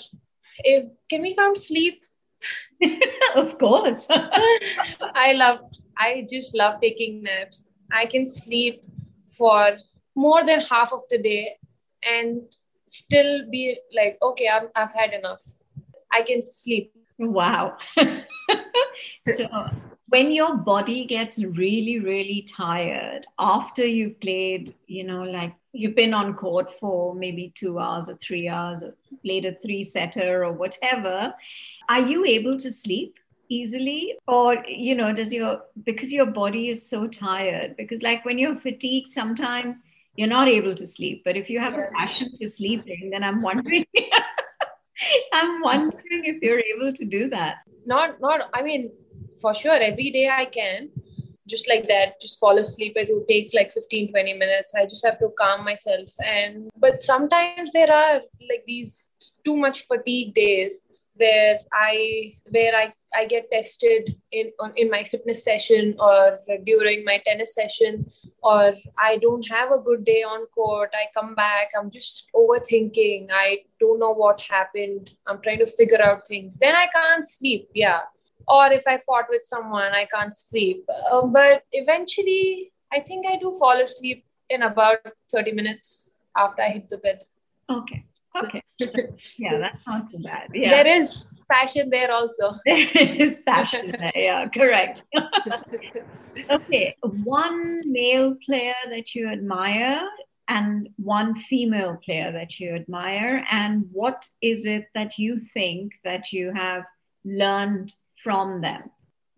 If 0.59 0.87
can 1.09 1.22
we 1.22 1.35
count 1.35 1.57
sleep? 1.57 2.02
of 3.35 3.59
course. 3.59 4.07
I 4.11 5.33
love. 5.33 5.61
I 5.96 6.26
just 6.31 6.54
love 6.54 6.81
taking 6.81 7.22
naps. 7.22 7.67
I 7.92 8.07
can 8.07 8.27
sleep 8.27 8.85
for 9.31 9.77
more 10.14 10.44
than 10.44 10.61
half 10.61 10.92
of 10.92 11.03
the 11.11 11.18
day 11.18 11.57
and 12.03 12.42
still 12.87 13.48
be 13.51 13.79
like, 13.94 14.16
okay, 14.22 14.48
I'm, 14.48 14.68
I've 14.74 14.92
had 14.92 15.12
enough. 15.12 15.42
I 16.11 16.22
can 16.22 16.44
sleep. 16.46 16.92
Wow. 17.18 17.77
so, 19.22 19.46
when 20.09 20.33
your 20.33 20.57
body 20.57 21.05
gets 21.05 21.42
really, 21.44 21.98
really 21.98 22.42
tired 22.42 23.27
after 23.38 23.85
you've 23.85 24.18
played, 24.20 24.74
you 24.87 25.05
know, 25.05 25.22
like 25.22 25.55
you've 25.72 25.94
been 25.94 26.14
on 26.14 26.35
court 26.35 26.72
for 26.81 27.14
maybe 27.14 27.53
two 27.55 27.79
hours 27.79 28.09
or 28.09 28.16
three 28.16 28.48
hours, 28.48 28.83
or 28.83 28.94
played 29.22 29.44
a 29.44 29.53
three 29.53 29.85
setter 29.85 30.44
or 30.44 30.53
whatever, 30.53 31.35
are 31.88 32.01
you 32.01 32.24
able 32.24 32.59
to 32.59 32.70
sleep? 32.70 33.18
Easily 33.48 34.16
or 34.26 34.62
you 34.66 34.94
know 34.94 35.12
does 35.12 35.32
your 35.32 35.62
because 35.84 36.12
your 36.12 36.26
body 36.26 36.68
is 36.68 36.88
so 36.88 37.06
tired 37.06 37.76
because 37.76 38.02
like 38.02 38.24
when 38.24 38.38
you're 38.38 38.56
fatigued 38.56 39.11
sometimes 39.11 39.80
you're 40.16 40.28
not 40.28 40.48
able 40.48 40.74
to 40.74 40.87
sleep 40.87 41.22
but 41.24 41.37
if 41.37 41.48
you 41.48 41.58
have 41.58 41.74
a 41.74 41.88
passion 41.96 42.28
for 42.38 42.46
sleeping 42.46 43.11
then 43.11 43.24
i'm 43.24 43.40
wondering 43.40 43.87
i'm 45.32 45.61
wondering 45.61 46.24
if 46.24 46.42
you're 46.42 46.61
able 46.61 46.92
to 46.92 47.04
do 47.04 47.28
that. 47.28 47.58
Not 47.87 48.20
not 48.20 48.50
i 48.52 48.62
mean 48.62 48.90
for 49.40 49.54
sure 49.54 49.78
every 49.90 50.11
day 50.11 50.28
i 50.28 50.44
can 50.44 50.90
just 51.46 51.68
like 51.68 51.88
that 51.88 52.20
just 52.20 52.38
fall 52.38 52.58
asleep 52.58 52.92
it 52.96 53.08
will 53.11 53.24
take 53.28 53.54
like 53.54 53.72
15 53.72 54.11
20 54.11 54.34
minutes 54.34 54.74
i 54.74 54.84
just 54.84 55.04
have 55.06 55.18
to 55.18 55.30
calm 55.38 55.64
myself 55.64 56.11
and 56.22 56.68
but 56.76 57.02
sometimes 57.02 57.70
there 57.72 57.90
are 57.90 58.20
like 58.50 58.64
these 58.66 59.11
too 59.44 59.56
much 59.56 59.87
fatigue 59.87 60.34
days 60.34 60.80
where 61.18 61.59
I 61.72 62.37
where 62.50 62.74
I, 62.74 62.92
I 63.14 63.26
get 63.26 63.50
tested 63.50 64.16
in 64.33 64.52
on, 64.61 64.72
in 64.76 64.90
my 64.90 65.04
fitness 65.04 65.44
session 65.44 65.96
or 65.98 66.40
during 66.64 67.04
my 67.04 67.20
tennis 67.26 67.54
session 67.54 68.11
or 68.42 68.74
I 68.98 69.18
don't 69.18 69.46
have 69.48 69.72
a 69.72 69.78
good 69.78 70.04
day 70.04 70.22
on 70.22 70.46
court. 70.46 70.90
I 70.94 71.07
come 71.18 71.35
back, 71.35 71.70
I'm 71.78 71.90
just 71.90 72.26
overthinking. 72.35 73.28
I 73.33 73.59
don't 73.81 73.98
know 73.98 74.12
what 74.12 74.40
happened. 74.40 75.11
I'm 75.26 75.40
trying 75.42 75.59
to 75.59 75.66
figure 75.66 76.02
out 76.02 76.26
things. 76.26 76.57
Then 76.57 76.74
I 76.74 76.87
can't 76.87 77.28
sleep. 77.28 77.68
Yeah. 77.74 78.00
Or 78.46 78.72
if 78.72 78.85
I 78.87 78.98
fought 79.07 79.26
with 79.28 79.42
someone, 79.44 79.92
I 79.92 80.07
can't 80.07 80.35
sleep. 80.35 80.85
Um, 81.12 81.33
but 81.33 81.64
eventually, 81.72 82.72
I 82.90 83.00
think 83.00 83.26
I 83.26 83.37
do 83.37 83.54
fall 83.59 83.78
asleep 83.78 84.24
in 84.48 84.62
about 84.62 84.98
30 85.31 85.52
minutes 85.52 86.16
after 86.35 86.62
I 86.62 86.70
hit 86.70 86.88
the 86.88 86.98
bed. 86.98 87.24
Okay. 87.70 88.02
Okay. 88.44 88.62
So, 88.81 89.01
yeah, 89.37 89.59
that's 89.59 89.85
not 89.88 90.09
too 90.09 90.18
bad. 90.18 90.51
Yeah. 90.55 90.70
There 90.70 90.87
is 90.87 91.40
passion 91.51 91.90
there 91.90 92.12
also. 92.12 92.55
There 92.64 92.87
is 92.94 93.42
passion 93.44 93.90
there. 93.98 94.12
Yeah, 94.14 94.48
correct. 94.48 95.03
okay. 96.51 96.94
One 97.03 97.81
male 97.85 98.37
player 98.46 98.81
that 98.88 99.16
you 99.16 99.27
admire 99.27 100.07
and 100.46 100.90
one 100.96 101.35
female 101.35 101.98
player 102.05 102.31
that 102.31 102.61
you 102.61 102.74
admire. 102.74 103.44
And 103.51 103.87
what 103.92 104.29
is 104.40 104.64
it 104.64 104.87
that 104.94 105.18
you 105.18 105.40
think 105.40 105.94
that 106.05 106.33
you 106.33 106.53
have 106.53 106.85
learned 107.24 107.92
from 108.22 108.61
them? 108.61 108.90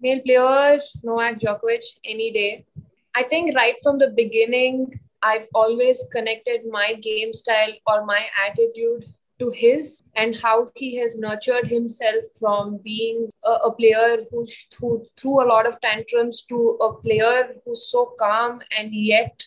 Male 0.03 0.21
player, 0.21 0.81
Novak 1.03 1.41
Djokovic, 1.41 1.85
any 2.05 2.31
day. 2.31 2.67
I 3.15 3.23
think 3.25 3.57
right 3.57 3.77
from 3.83 3.99
the 3.99 4.11
beginning, 4.11 5.01
I've 5.23 5.49
always 5.55 6.05
connected 6.11 6.63
my 6.71 6.95
game 6.95 7.33
style 7.33 7.73
or 7.87 8.05
my 8.07 8.27
attitude 8.47 9.05
to 9.39 9.51
his 9.51 10.03
and 10.17 10.37
how 10.37 10.69
he 10.77 10.97
has 10.97 11.17
nurtured 11.17 11.67
himself 11.67 12.25
from 12.39 12.79
being 12.85 13.29
a, 13.45 13.51
a 13.51 13.75
player 13.75 14.25
who, 14.31 14.47
who 14.79 15.07
threw 15.17 15.43
a 15.43 15.49
lot 15.49 15.67
of 15.67 15.81
tantrums 15.81 16.43
to 16.49 16.79
a 16.81 16.95
player 16.95 17.55
who's 17.65 17.91
so 17.91 18.15
calm 18.19 18.61
and 18.77 18.95
yet 18.95 19.47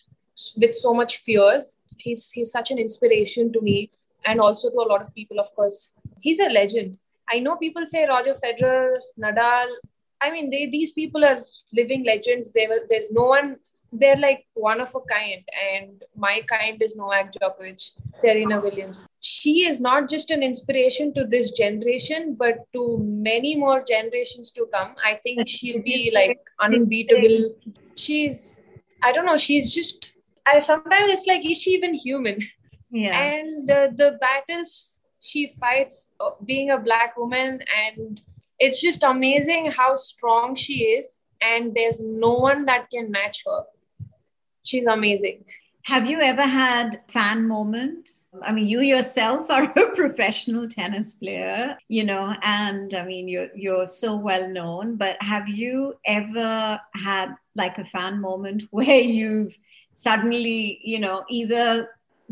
with 0.56 0.74
so 0.74 0.92
much 0.92 1.18
fears. 1.18 1.78
He's, 1.96 2.30
he's 2.30 2.50
such 2.50 2.70
an 2.70 2.78
inspiration 2.78 3.52
to 3.52 3.60
me 3.60 3.90
and 4.24 4.40
also 4.40 4.68
to 4.70 4.76
a 4.76 4.88
lot 4.88 5.02
of 5.02 5.14
people, 5.14 5.38
of 5.38 5.54
course. 5.54 5.92
He's 6.20 6.40
a 6.40 6.48
legend. 6.48 6.98
I 7.30 7.38
know 7.38 7.56
people 7.56 7.86
say 7.86 8.06
Roger 8.06 8.34
Federer, 8.34 8.96
Nadal. 9.18 9.66
I 10.20 10.30
mean, 10.30 10.50
they, 10.50 10.66
these 10.66 10.92
people 10.92 11.24
are 11.24 11.44
living 11.72 12.04
legends. 12.04 12.50
They 12.50 12.68
there's 12.88 13.10
no 13.10 13.26
one 13.26 13.58
they're 13.98 14.16
like 14.16 14.46
one 14.54 14.80
of 14.80 14.94
a 14.94 15.00
kind 15.00 15.42
and 15.72 16.02
my 16.16 16.42
kind 16.48 16.82
is 16.82 16.96
Novak 16.96 17.32
Djokovic, 17.32 17.90
Serena 18.14 18.60
Williams. 18.60 19.06
She 19.20 19.66
is 19.68 19.80
not 19.80 20.08
just 20.08 20.30
an 20.30 20.42
inspiration 20.42 21.14
to 21.14 21.24
this 21.24 21.52
generation 21.52 22.34
but 22.38 22.56
to 22.72 22.98
many 22.98 23.56
more 23.56 23.84
generations 23.86 24.50
to 24.52 24.66
come. 24.72 24.94
I 25.04 25.18
think 25.22 25.48
she'll 25.48 25.82
be 25.82 26.10
like 26.14 26.40
unbeatable. 26.60 27.54
She's 27.94 28.58
I 29.02 29.12
don't 29.12 29.26
know, 29.26 29.36
she's 29.36 29.72
just 29.72 30.12
I 30.46 30.60
sometimes 30.60 31.10
it's 31.12 31.26
like 31.26 31.48
is 31.48 31.60
she 31.60 31.70
even 31.70 31.94
human? 31.94 32.40
Yeah. 32.90 33.18
And 33.18 33.70
uh, 33.70 33.88
the 33.94 34.18
battles 34.20 35.00
she 35.20 35.48
fights 35.60 36.10
uh, 36.20 36.30
being 36.44 36.70
a 36.70 36.78
black 36.78 37.16
woman 37.16 37.60
and 37.86 38.20
it's 38.58 38.80
just 38.80 39.02
amazing 39.02 39.70
how 39.70 39.94
strong 39.96 40.54
she 40.54 40.84
is 40.98 41.16
and 41.40 41.74
there's 41.74 42.00
no 42.00 42.34
one 42.34 42.64
that 42.66 42.90
can 42.90 43.10
match 43.10 43.42
her 43.46 43.64
she's 44.64 44.86
amazing. 44.86 45.44
Have 45.84 46.06
you 46.06 46.20
ever 46.20 46.42
had 46.42 47.02
fan 47.08 47.46
moment? 47.46 48.08
I 48.42 48.52
mean, 48.52 48.66
you 48.66 48.80
yourself 48.80 49.50
are 49.50 49.64
a 49.64 49.94
professional 49.94 50.68
tennis 50.68 51.14
player, 51.14 51.76
you 51.88 52.04
know, 52.04 52.34
and 52.42 52.92
I 52.94 53.04
mean, 53.04 53.28
you're 53.28 53.50
you're 53.54 53.86
so 53.86 54.16
well 54.16 54.48
known. 54.48 54.96
But 54.96 55.16
have 55.20 55.48
you 55.48 55.94
ever 56.06 56.80
had 56.94 57.34
like 57.54 57.78
a 57.78 57.84
fan 57.84 58.20
moment 58.20 58.64
where 58.70 59.00
you've 59.00 59.56
suddenly, 59.92 60.80
you 60.82 60.98
know, 60.98 61.24
either 61.28 61.90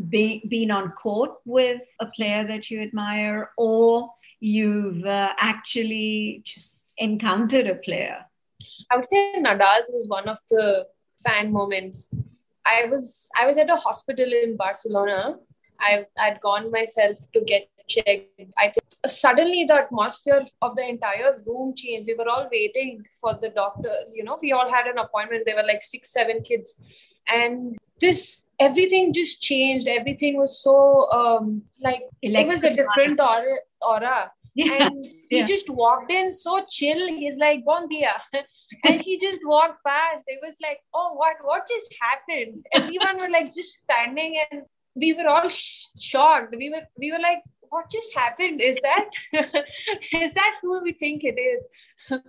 be, 0.09 0.43
been 0.49 0.71
on 0.71 0.91
court 0.91 1.31
with 1.45 1.81
a 1.99 2.07
player 2.07 2.43
that 2.45 2.71
you 2.71 2.81
admire, 2.81 3.51
or 3.55 4.09
you've 4.39 5.05
uh, 5.05 5.33
actually 5.37 6.41
just 6.43 6.91
encountered 6.97 7.67
a 7.67 7.75
player? 7.75 8.25
I 8.89 8.95
would 8.95 9.05
say 9.05 9.35
Nadal's 9.37 9.91
was 9.93 10.07
one 10.07 10.27
of 10.27 10.37
the 10.49 10.87
fan 11.25 11.51
moments. 11.51 12.09
I 12.65 12.85
was 12.89 13.29
I 13.35 13.45
was 13.45 13.57
at 13.57 13.69
a 13.69 13.75
hospital 13.75 14.31
in 14.43 14.55
Barcelona. 14.57 15.35
I 15.79 16.05
I'd 16.17 16.39
gone 16.41 16.71
myself 16.71 17.19
to 17.33 17.41
get 17.41 17.69
checked. 17.87 18.41
I 18.57 18.69
think 18.69 18.85
suddenly 19.07 19.65
the 19.65 19.75
atmosphere 19.75 20.43
of 20.61 20.75
the 20.75 20.87
entire 20.87 21.41
room 21.45 21.73
changed. 21.75 22.07
We 22.07 22.15
were 22.15 22.29
all 22.29 22.47
waiting 22.51 23.05
for 23.19 23.37
the 23.41 23.49
doctor. 23.49 23.93
You 24.13 24.23
know, 24.23 24.39
we 24.41 24.53
all 24.53 24.69
had 24.71 24.87
an 24.87 24.97
appointment. 24.97 25.43
There 25.45 25.55
were 25.55 25.67
like 25.67 25.83
six, 25.83 26.11
seven 26.11 26.41
kids, 26.41 26.75
and 27.27 27.77
this 27.99 28.41
everything 28.59 29.13
just 29.13 29.41
changed. 29.41 29.87
Everything 29.87 30.37
was 30.37 30.61
so 30.61 31.11
um, 31.11 31.63
like 31.81 32.03
it 32.21 32.47
was 32.47 32.63
a 32.63 32.73
different 32.73 33.19
aura. 33.19 33.57
aura. 33.81 34.31
Yeah. 34.55 34.87
And 34.87 35.05
he 35.29 35.39
yeah. 35.39 35.45
just 35.45 35.69
walked 35.69 36.11
in 36.11 36.33
so 36.33 36.63
chill. 36.69 37.07
He's 37.07 37.37
like, 37.37 37.65
Bon 37.65 37.87
dia. 37.87 38.13
and 38.85 39.01
he 39.01 39.17
just 39.17 39.39
walked 39.45 39.83
past. 39.85 40.25
It 40.27 40.39
was 40.41 40.55
like, 40.61 40.79
oh, 40.93 41.13
what 41.13 41.35
what 41.43 41.67
just 41.67 41.93
happened? 42.01 42.65
Everyone 42.73 43.17
were 43.19 43.29
like 43.29 43.53
just 43.53 43.79
standing 43.83 44.41
and 44.51 44.63
we 44.95 45.13
were 45.13 45.27
all 45.27 45.49
sh- 45.49 45.87
shocked. 45.99 46.55
We 46.57 46.69
were 46.69 46.83
we 46.97 47.11
were 47.11 47.19
like, 47.19 47.39
what 47.69 47.89
just 47.89 48.13
happened? 48.13 48.61
Is 48.61 48.77
that 48.83 49.09
is 50.13 50.31
that 50.33 50.57
who 50.61 50.83
we 50.83 50.93
think 50.93 51.23
it 51.23 51.39
is? 51.39 51.63
um, 52.11 52.21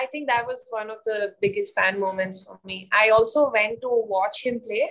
I 0.00 0.06
think 0.10 0.28
that 0.28 0.46
was 0.46 0.64
one 0.68 0.90
of 0.90 0.98
the 1.04 1.34
biggest 1.40 1.74
fan 1.74 1.98
moments 1.98 2.44
for 2.44 2.58
me. 2.64 2.88
I 2.92 3.10
also 3.10 3.50
went 3.50 3.80
to 3.80 3.88
watch 3.90 4.44
him 4.44 4.60
play. 4.60 4.90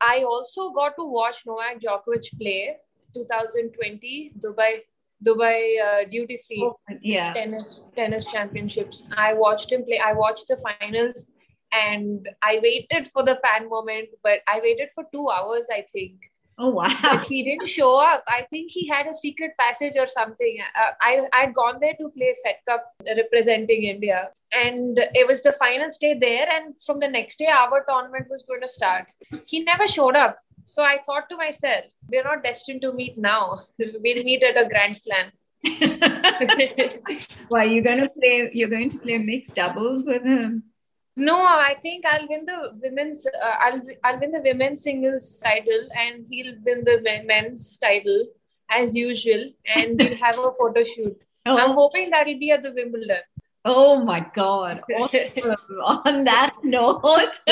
I 0.00 0.22
also 0.22 0.70
got 0.70 0.96
to 0.96 1.04
watch 1.04 1.44
Novak 1.46 1.80
Djokovic 1.80 2.38
play 2.38 2.76
2020 3.14 4.32
Dubai 4.38 4.80
Dubai 5.22 5.80
uh, 5.86 6.08
duty 6.10 6.38
free 6.46 6.62
oh, 6.62 6.78
yeah. 7.00 7.32
tennis 7.32 7.82
tennis 7.96 8.24
championships. 8.24 9.04
I 9.16 9.34
watched 9.34 9.72
him 9.72 9.84
play. 9.84 9.98
I 9.98 10.12
watched 10.12 10.48
the 10.48 10.56
finals 10.56 11.30
and 11.72 12.28
I 12.42 12.60
waited 12.62 13.10
for 13.12 13.22
the 13.22 13.38
fan 13.44 13.68
moment, 13.68 14.08
but 14.22 14.40
I 14.48 14.60
waited 14.60 14.90
for 14.94 15.04
two 15.12 15.28
hours, 15.28 15.66
I 15.70 15.84
think. 15.92 16.30
Oh 16.56 16.68
wow! 16.68 16.88
But 17.02 17.26
he 17.26 17.42
didn't 17.42 17.68
show 17.68 18.00
up. 18.00 18.22
I 18.28 18.46
think 18.48 18.70
he 18.70 18.86
had 18.86 19.08
a 19.08 19.14
secret 19.14 19.52
passage 19.58 19.94
or 19.98 20.06
something. 20.06 20.58
Uh, 20.80 20.92
I 21.00 21.26
I'd 21.32 21.52
gone 21.52 21.78
there 21.80 21.94
to 21.94 22.08
play 22.10 22.34
Fed 22.44 22.56
Cup 22.68 22.84
representing 23.16 23.82
India, 23.82 24.30
and 24.52 25.00
it 25.14 25.26
was 25.26 25.42
the 25.42 25.52
final 25.54 25.90
day 26.00 26.14
there. 26.14 26.46
And 26.48 26.74
from 26.80 27.00
the 27.00 27.08
next 27.08 27.40
day, 27.40 27.48
our 27.48 27.84
tournament 27.88 28.26
was 28.30 28.44
going 28.46 28.60
to 28.60 28.68
start. 28.68 29.06
He 29.46 29.64
never 29.64 29.88
showed 29.88 30.14
up. 30.14 30.36
So 30.64 30.82
I 30.82 30.98
thought 31.04 31.28
to 31.30 31.36
myself, 31.36 31.84
we're 32.08 32.24
not 32.24 32.42
destined 32.42 32.82
to 32.82 32.92
meet 32.92 33.18
now. 33.18 33.62
We'll 33.78 34.00
meet 34.02 34.42
at 34.42 34.60
a 34.60 34.68
Grand 34.68 34.96
Slam. 34.96 35.30
Why 37.48 37.64
you're 37.64 37.82
to 37.82 38.10
play? 38.10 38.50
You're 38.52 38.68
going 38.68 38.88
to 38.90 38.98
play 38.98 39.18
mixed 39.18 39.56
doubles 39.56 40.04
with 40.04 40.22
him? 40.22 40.64
No, 41.16 41.36
I 41.36 41.76
think 41.80 42.04
I'll 42.04 42.26
win 42.28 42.44
the 42.44 42.78
women's. 42.82 43.26
Uh, 43.26 43.54
I'll 43.60 43.80
I'll 44.02 44.18
win 44.18 44.32
the 44.32 44.40
women's 44.40 44.82
singles 44.82 45.40
title, 45.44 45.88
and 45.96 46.26
he'll 46.28 46.54
win 46.64 46.84
the 46.84 47.00
men's 47.24 47.76
title 47.78 48.26
as 48.70 48.96
usual, 48.96 49.50
and 49.74 49.98
we'll 49.98 50.16
have 50.16 50.38
a 50.38 50.50
photo 50.58 50.84
shoot. 50.84 51.16
Oh. 51.46 51.58
I'm 51.58 51.72
hoping 51.72 52.08
that'll 52.08 52.38
be 52.38 52.52
at 52.52 52.62
the 52.62 52.72
Wimbledon. 52.72 53.20
Oh 53.64 54.04
my 54.04 54.26
God. 54.34 54.82
On 56.04 56.24
that 56.24 56.54
note, 56.62 57.40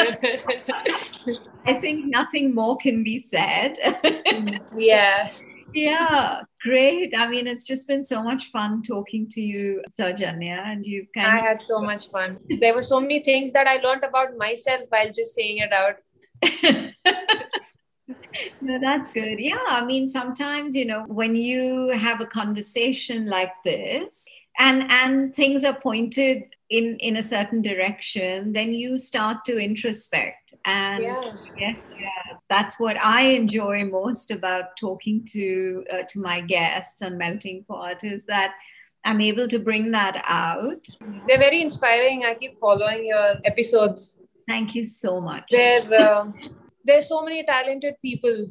I 1.64 1.74
think 1.80 2.04
nothing 2.06 2.54
more 2.54 2.76
can 2.76 3.02
be 3.02 3.18
said. 3.18 3.76
Mm, 3.82 4.58
yeah. 4.76 5.30
Yeah, 5.74 6.42
great. 6.60 7.14
I 7.16 7.28
mean, 7.28 7.46
it's 7.46 7.64
just 7.64 7.88
been 7.88 8.04
so 8.04 8.22
much 8.22 8.50
fun 8.50 8.82
talking 8.82 9.26
to 9.30 9.40
you, 9.40 9.82
Saujanya, 9.90 10.58
and 10.66 10.84
you 10.86 11.06
kind 11.14 11.26
I 11.26 11.38
had 11.38 11.62
so 11.62 11.80
much 11.80 12.10
fun. 12.10 12.38
There 12.60 12.74
were 12.74 12.82
so 12.82 13.00
many 13.00 13.24
things 13.24 13.52
that 13.52 13.66
I 13.66 13.76
learned 13.76 14.04
about 14.04 14.36
myself 14.36 14.82
while 14.90 15.10
just 15.10 15.34
saying 15.34 15.58
it 15.58 15.72
out. 15.72 15.96
no, 18.60 18.78
that's 18.82 19.10
good. 19.12 19.38
Yeah, 19.38 19.64
I 19.66 19.82
mean, 19.82 20.08
sometimes, 20.08 20.76
you 20.76 20.84
know, 20.84 21.04
when 21.06 21.36
you 21.36 21.88
have 21.88 22.20
a 22.20 22.26
conversation 22.26 23.26
like 23.26 23.52
this, 23.64 24.26
and 24.58 24.90
and 24.90 25.34
things 25.34 25.64
are 25.64 25.78
pointed 25.78 26.44
in 26.70 26.96
in 26.98 27.16
a 27.16 27.22
certain 27.22 27.60
direction 27.62 28.52
then 28.52 28.72
you 28.74 28.96
start 28.96 29.44
to 29.44 29.58
introspect. 29.58 30.54
And 30.64 31.02
yes 31.02 31.52
yes, 31.56 31.90
yes 31.98 32.42
that's 32.48 32.78
what 32.78 32.96
i 32.98 33.22
enjoy 33.22 33.84
most 33.84 34.30
about 34.30 34.76
talking 34.76 35.24
to 35.32 35.84
uh, 35.92 36.02
to 36.08 36.20
my 36.20 36.40
guests 36.40 37.02
on 37.02 37.18
melting 37.18 37.64
pot 37.64 38.04
is 38.04 38.26
that 38.26 38.54
i'm 39.04 39.20
able 39.20 39.48
to 39.48 39.58
bring 39.58 39.90
that 39.90 40.22
out. 40.26 40.86
They're 41.26 41.38
very 41.38 41.62
inspiring. 41.62 42.24
I 42.24 42.34
keep 42.34 42.58
following 42.58 43.06
your 43.06 43.36
episodes. 43.44 44.16
Thank 44.48 44.74
you 44.74 44.84
so 44.84 45.20
much. 45.20 45.44
There 45.50 45.82
uh, 46.00 46.30
there's 46.84 47.08
so 47.08 47.22
many 47.22 47.44
talented 47.44 47.94
people 48.02 48.48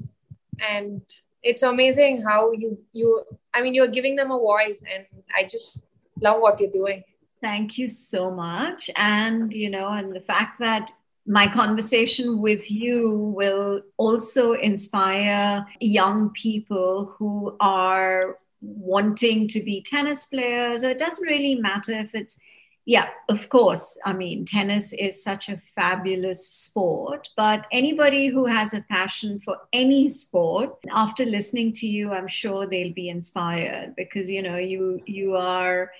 and 0.59 1.01
it's 1.43 1.63
amazing 1.63 2.21
how 2.21 2.51
you 2.51 2.77
you 2.93 3.23
i 3.53 3.61
mean 3.61 3.73
you're 3.73 3.87
giving 3.87 4.15
them 4.15 4.31
a 4.31 4.37
voice 4.37 4.83
and 4.93 5.05
i 5.35 5.43
just 5.43 5.79
love 6.21 6.41
what 6.41 6.60
you're 6.60 6.71
doing. 6.71 7.03
Thank 7.41 7.77
you 7.77 7.88
so 7.88 8.31
much. 8.31 8.89
And, 8.95 9.51
you 9.51 9.69
know, 9.69 9.89
and 9.89 10.15
the 10.15 10.19
fact 10.21 10.60
that 10.60 10.91
my 11.25 11.47
conversation 11.47 12.41
with 12.41 12.69
you 12.71 13.34
will 13.36 13.81
also 13.97 14.53
inspire 14.53 15.65
young 15.79 16.29
people 16.31 17.15
who 17.17 17.55
are 17.60 18.38
wanting 18.62 19.47
to 19.47 19.62
be 19.62 19.81
tennis 19.81 20.25
players. 20.27 20.84
It 20.84 20.99
doesn't 20.99 21.25
really 21.27 21.55
matter 21.55 21.93
if 21.93 22.13
it's 22.13 22.39
yeah, 22.86 23.10
of 23.29 23.47
course. 23.49 23.97
I 24.05 24.13
mean, 24.13 24.43
tennis 24.43 24.91
is 24.91 25.23
such 25.23 25.49
a 25.49 25.57
fabulous 25.57 26.47
sport, 26.47 27.29
but 27.38 27.67
anybody 27.71 28.27
who 28.27 28.47
has 28.47 28.73
a 28.73 28.81
passion 28.89 29.39
for 29.39 29.57
any 29.71 30.10
sport, 30.10 30.77
after 30.91 31.23
listening 31.23 31.73
to 31.73 31.88
you, 31.88 32.12
I'm 32.12 32.27
sure 32.27 32.65
they'll 32.65 32.93
be 32.93 33.10
inspired 33.10 33.95
because 33.95 34.31
you 34.31 34.41
know 34.41 34.57
you 34.57 34.99
you 35.05 35.36
are 35.36 35.91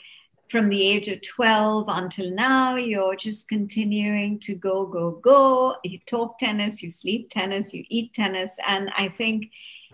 from 0.52 0.70
the 0.70 0.86
age 0.86 1.08
of 1.08 1.22
12 1.22 1.86
until 1.88 2.30
now, 2.32 2.76
you're 2.76 3.16
just 3.16 3.48
continuing 3.48 4.38
to 4.40 4.54
go, 4.54 4.86
go, 4.86 5.12
go. 5.12 5.76
You 5.84 6.00
talk 6.06 6.38
tennis, 6.38 6.84
you 6.84 6.90
sleep 6.90 7.30
tennis, 7.30 7.74
you 7.74 7.86
eat 7.90 8.14
tennis. 8.14 8.58
And 8.68 8.92
I 8.98 9.08
think, 9.08 9.50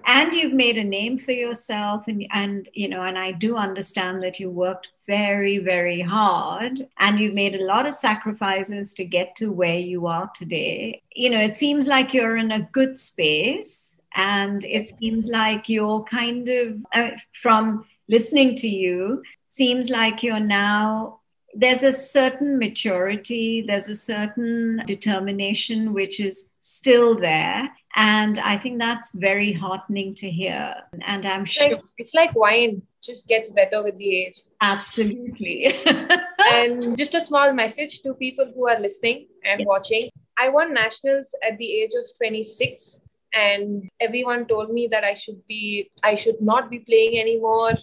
and 0.06 0.34
you've 0.34 0.54
made 0.54 0.80
a 0.80 0.84
name 0.84 1.20
for 1.20 1.32
yourself. 1.32 2.08
And, 2.08 2.26
and, 2.32 2.68
you 2.74 2.90
know, 2.90 3.04
and 3.04 3.20
I 3.20 3.34
do 3.34 3.56
understand 3.56 4.24
that 4.24 4.40
you 4.40 4.50
worked 4.50 4.88
very, 5.06 5.60
very 5.60 6.02
hard 6.02 6.88
and 6.98 7.20
you've 7.20 7.36
made 7.36 7.56
a 7.56 7.64
lot 7.64 7.86
of 7.86 7.94
sacrifices 7.94 8.96
to 8.96 9.06
get 9.06 9.36
to 9.36 9.54
where 9.54 9.80
you 9.80 10.08
are 10.08 10.30
today. 10.36 11.04
You 11.16 11.30
know, 11.30 11.40
it 11.40 11.56
seems 11.56 11.88
like 11.88 12.16
you're 12.16 12.38
in 12.38 12.52
a 12.52 12.68
good 12.72 12.98
space. 12.98 14.00
And 14.16 14.64
it 14.64 14.90
seems 14.90 15.30
like 15.30 15.70
you're 15.70 16.04
kind 16.06 16.50
of 16.50 16.78
uh, 16.92 17.12
from 17.34 17.86
listening 18.10 18.56
to 18.56 18.68
you 18.68 19.22
seems 19.48 19.90
like 19.90 20.24
you're 20.24 20.40
now 20.40 21.20
there's 21.58 21.82
a 21.82 21.92
certain 21.92 22.60
maturity, 22.60 23.64
there's 23.68 23.90
a 23.90 23.96
certain 23.96 24.82
determination 24.86 25.92
which 25.92 26.20
is 26.20 26.52
still 26.60 27.16
there. 27.16 27.70
And 27.96 28.38
I 28.38 28.58
think 28.58 28.78
that's 28.78 29.12
very 29.16 29.54
heartening 29.54 30.14
to 30.16 30.30
hear. 30.30 30.76
And 31.02 31.26
I'm 31.26 31.46
sure 31.46 31.72
like, 31.72 31.84
it's 31.98 32.14
like 32.14 32.36
wine, 32.36 32.84
just 33.02 33.28
gets 33.28 33.50
better 33.50 33.82
with 33.82 33.98
the 33.98 34.26
age. 34.26 34.42
Absolutely. 34.62 35.74
and 36.52 36.96
just 36.96 37.16
a 37.16 37.22
small 37.22 37.52
message 37.54 38.02
to 38.02 38.14
people 38.14 38.52
who 38.54 38.68
are 38.68 38.80
listening 38.80 39.28
and 39.44 39.62
yeah. 39.62 39.66
watching. 39.66 40.10
I 40.38 40.50
won 40.50 40.76
nationals 40.76 41.34
at 41.42 41.58
the 41.58 41.82
age 41.82 41.94
of 41.98 42.06
26 42.18 43.00
and 43.38 43.90
everyone 44.00 44.46
told 44.52 44.72
me 44.78 44.88
that 44.94 45.04
i 45.10 45.14
should 45.22 45.40
be 45.48 45.92
i 46.10 46.14
should 46.16 46.42
not 46.42 46.70
be 46.70 46.80
playing 46.80 47.20
anymore. 47.20 47.74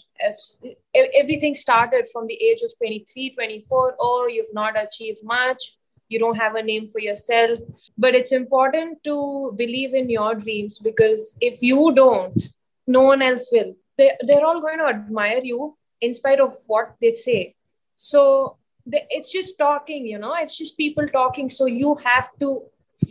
Everything 1.21 1.55
started 1.55 2.07
from 2.13 2.27
the 2.27 2.37
age 2.49 2.63
of 2.67 2.73
23 2.79 3.35
24 3.35 3.97
oh 4.01 4.27
you've 4.35 4.55
not 4.55 4.81
achieved 4.83 5.23
much. 5.23 5.63
You 6.09 6.19
don't 6.19 6.37
have 6.37 6.55
a 6.55 6.63
name 6.63 6.89
for 6.89 7.01
yourself. 7.01 7.59
But 7.99 8.15
it's 8.15 8.33
important 8.33 8.99
to 9.05 9.53
believe 9.57 9.95
in 9.95 10.09
your 10.11 10.35
dreams 10.35 10.79
because 10.79 11.37
if 11.41 11.63
you 11.63 11.93
don't 11.95 12.49
no 12.87 13.03
one 13.03 13.23
else 13.23 13.49
will. 13.51 13.75
They, 13.99 14.11
they're 14.23 14.45
all 14.45 14.61
going 14.61 14.79
to 14.79 14.87
admire 14.87 15.41
you 15.43 15.77
in 16.01 16.15
spite 16.15 16.41
of 16.41 16.57
what 16.67 16.97
they 17.01 17.13
say. 17.13 17.55
So 17.95 18.57
it's 18.87 19.33
just 19.33 19.59
talking 19.59 20.07
you 20.07 20.19
know 20.19 20.35
it's 20.47 20.57
just 20.57 20.77
people 20.77 21.07
talking. 21.21 21.49
So 21.61 21.67
you 21.67 21.95
have 22.09 22.29
to 22.41 22.51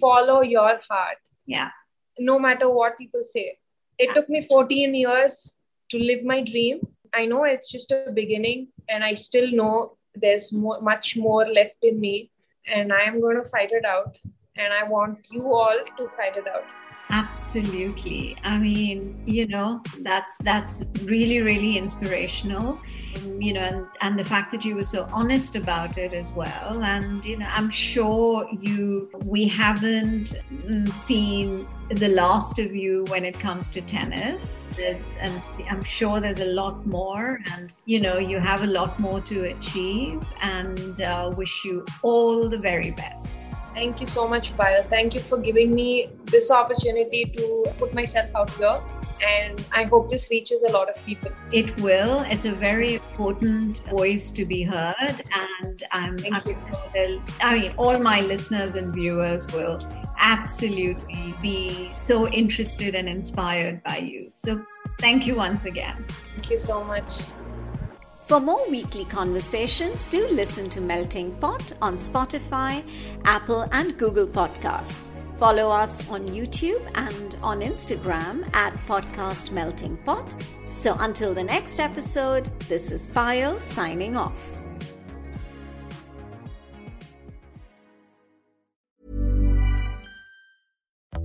follow 0.01 0.41
your 0.41 0.79
heart. 0.89 1.17
Yeah 1.45 1.71
no 2.19 2.39
matter 2.39 2.69
what 2.69 2.97
people 2.97 3.23
say. 3.23 3.58
It 3.97 4.12
took 4.12 4.30
me 4.30 4.41
14 4.41 4.93
years 4.93 5.54
to 5.89 5.99
live 5.99 6.23
my 6.23 6.41
dream. 6.41 6.82
I 7.13 7.26
know 7.26 7.43
it's 7.43 7.71
just 7.71 7.91
a 7.91 8.12
beginning, 8.13 8.69
and 8.89 9.04
I 9.04 9.13
still 9.13 9.52
know 9.52 9.97
there's 10.15 10.52
more, 10.52 10.82
much 10.82 11.15
more 11.15 11.45
left 11.45 11.84
in 11.84 11.99
me, 11.99 12.32
and 12.67 12.91
I 12.91 13.02
am 13.02 13.21
going 13.21 13.41
to 13.41 13.49
fight 13.49 13.71
it 13.71 13.86
out. 13.86 14.17
And 14.56 14.71
I 14.73 14.84
want 14.84 15.19
you 15.32 15.52
all 15.52 15.78
to 15.97 16.08
fight 16.15 16.38
it 16.38 16.47
out. 16.47 16.65
Absolutely. 17.10 18.38
I 18.43 18.58
mean, 18.58 19.21
you 19.26 19.47
know, 19.47 19.82
that's 19.99 20.38
that's 20.39 20.84
really 21.04 21.41
really 21.41 21.78
inspirational 21.78 22.80
you 23.39 23.54
know, 23.54 23.62
and, 23.62 23.88
and 24.02 24.19
the 24.19 24.26
fact 24.26 24.52
that 24.52 24.63
you 24.65 24.76
were 24.76 24.84
so 24.84 25.08
honest 25.12 25.56
about 25.56 25.97
it 25.97 26.13
as 26.13 26.34
well. 26.34 26.84
And, 26.84 27.23
you 27.26 27.38
know, 27.38 27.47
I'm 27.52 27.69
sure 27.69 28.47
you, 28.62 29.10
we 29.26 29.47
haven't 29.47 30.39
mm, 30.52 30.88
seen 30.89 31.67
the 31.89 32.08
last 32.08 32.60
of 32.60 32.76
you 32.76 33.06
when 33.10 33.26
it 33.26 33.39
comes 33.39 33.69
to 33.71 33.82
tennis. 33.82 34.67
There's, 34.76 35.17
and 35.19 35.41
I'm 35.69 35.84
sure 35.84 36.19
there's 36.19 36.39
a 36.39 36.45
lot 36.45 36.86
more, 36.86 37.39
and, 37.54 37.73
you 37.86 37.99
know, 37.99 38.17
you 38.17 38.39
have 38.39 38.63
a 38.63 38.67
lot 38.67 38.99
more 38.99 39.21
to 39.21 39.43
achieve, 39.45 40.23
and 40.41 41.02
uh, 41.02 41.32
wish 41.36 41.65
you 41.65 41.86
all 42.02 42.49
the 42.49 42.58
very 42.58 42.91
best. 42.91 43.47
Thank 43.73 44.02
you 44.02 44.08
so 44.08 44.28
much, 44.28 44.56
Payal. 44.56 44.88
Thank 44.88 45.15
you 45.15 45.19
for 45.19 45.38
giving 45.38 45.73
me 45.73 46.10
this 46.26 46.52
opportunity 46.52 47.26
to 47.26 47.65
put 47.78 47.93
myself 47.93 48.30
out 48.36 48.49
here. 48.52 48.80
And 49.24 49.64
I 49.72 49.84
hope 49.84 50.10
this 50.10 50.30
reaches 50.30 50.64
a 50.64 50.72
lot 50.72 50.90
of 50.90 50.96
people. 51.06 51.32
It 51.52 51.80
will. 51.82 52.22
It's 52.22 52.46
a 52.46 52.52
very 52.52 52.96
important 52.96 53.84
voice 53.90 54.32
to 54.32 54.46
be 54.46 54.64
heard. 54.64 55.22
And 55.32 55.84
I'm, 55.92 56.18
Thank 56.18 56.36
I'm 56.36 56.42
you. 56.48 56.58
sure 56.96 57.22
I 57.42 57.60
mean, 57.60 57.74
all 57.78 57.98
my 58.00 58.22
listeners 58.22 58.76
and 58.76 58.94
viewers 58.94 59.52
will 59.54 59.80
absolutely 60.18 61.36
be 61.42 61.92
so 61.92 62.28
interested 62.30 62.96
and 62.96 63.08
inspired 63.08 63.84
by 63.84 63.98
you. 63.98 64.28
So 64.30 64.66
thank 65.00 65.28
you 65.28 65.36
once 65.36 65.66
again. 65.66 66.06
Thank 66.36 66.50
you 66.50 66.60
so 66.60 66.84
much. 66.84 67.24
For 68.24 68.40
more 68.40 68.70
weekly 68.70 69.04
conversations, 69.04 70.08
do 70.08 70.28
listen 70.30 70.70
to 70.72 70.82
Melting 70.82 71.36
Pot 71.36 71.74
on 71.82 71.98
Spotify, 71.98 72.82
Apple, 73.26 73.68
and 73.74 73.98
Google 73.98 74.28
Podcasts. 74.28 75.12
Follow 75.43 75.71
us 75.71 76.10
on 76.10 76.25
YouTube 76.29 76.89
and 76.95 77.36
on 77.43 77.60
Instagram 77.60 78.49
at 78.56 78.73
Podcast 78.88 79.51
Melting 79.51 79.97
Pot. 80.06 80.34
So 80.71 80.95
until 81.01 81.34
the 81.34 81.43
next 81.43 81.82
episode, 81.82 82.45
this 82.69 82.93
is 82.93 83.10
Payal 83.10 83.60
signing 83.60 84.15
off. 84.15 84.39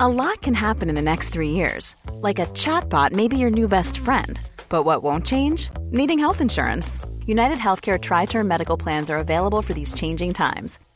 A 0.00 0.09
lot 0.09 0.42
can 0.42 0.54
happen 0.54 0.88
in 0.88 0.96
the 0.96 1.00
next 1.00 1.28
three 1.28 1.50
years. 1.50 1.94
Like 2.11 2.40
a 2.40 2.46
chatbot 2.46 3.12
may 3.12 3.28
be 3.28 3.38
your 3.38 3.50
new 3.50 3.68
best 3.68 3.98
friend. 3.98 4.40
But 4.68 4.83
what 4.83 5.04
won't 5.04 5.26
change? 5.26 5.70
Needing 5.92 6.18
health 6.18 6.40
insurance. 6.40 6.98
United 7.24 7.59
Healthcare 7.59 8.02
Tri 8.02 8.24
Term 8.24 8.48
Medical 8.48 8.76
Plans 8.76 9.11
are 9.11 9.18
available 9.18 9.62
for 9.62 9.74
these 9.74 9.94
changing 9.94 10.35
times. 10.35 10.81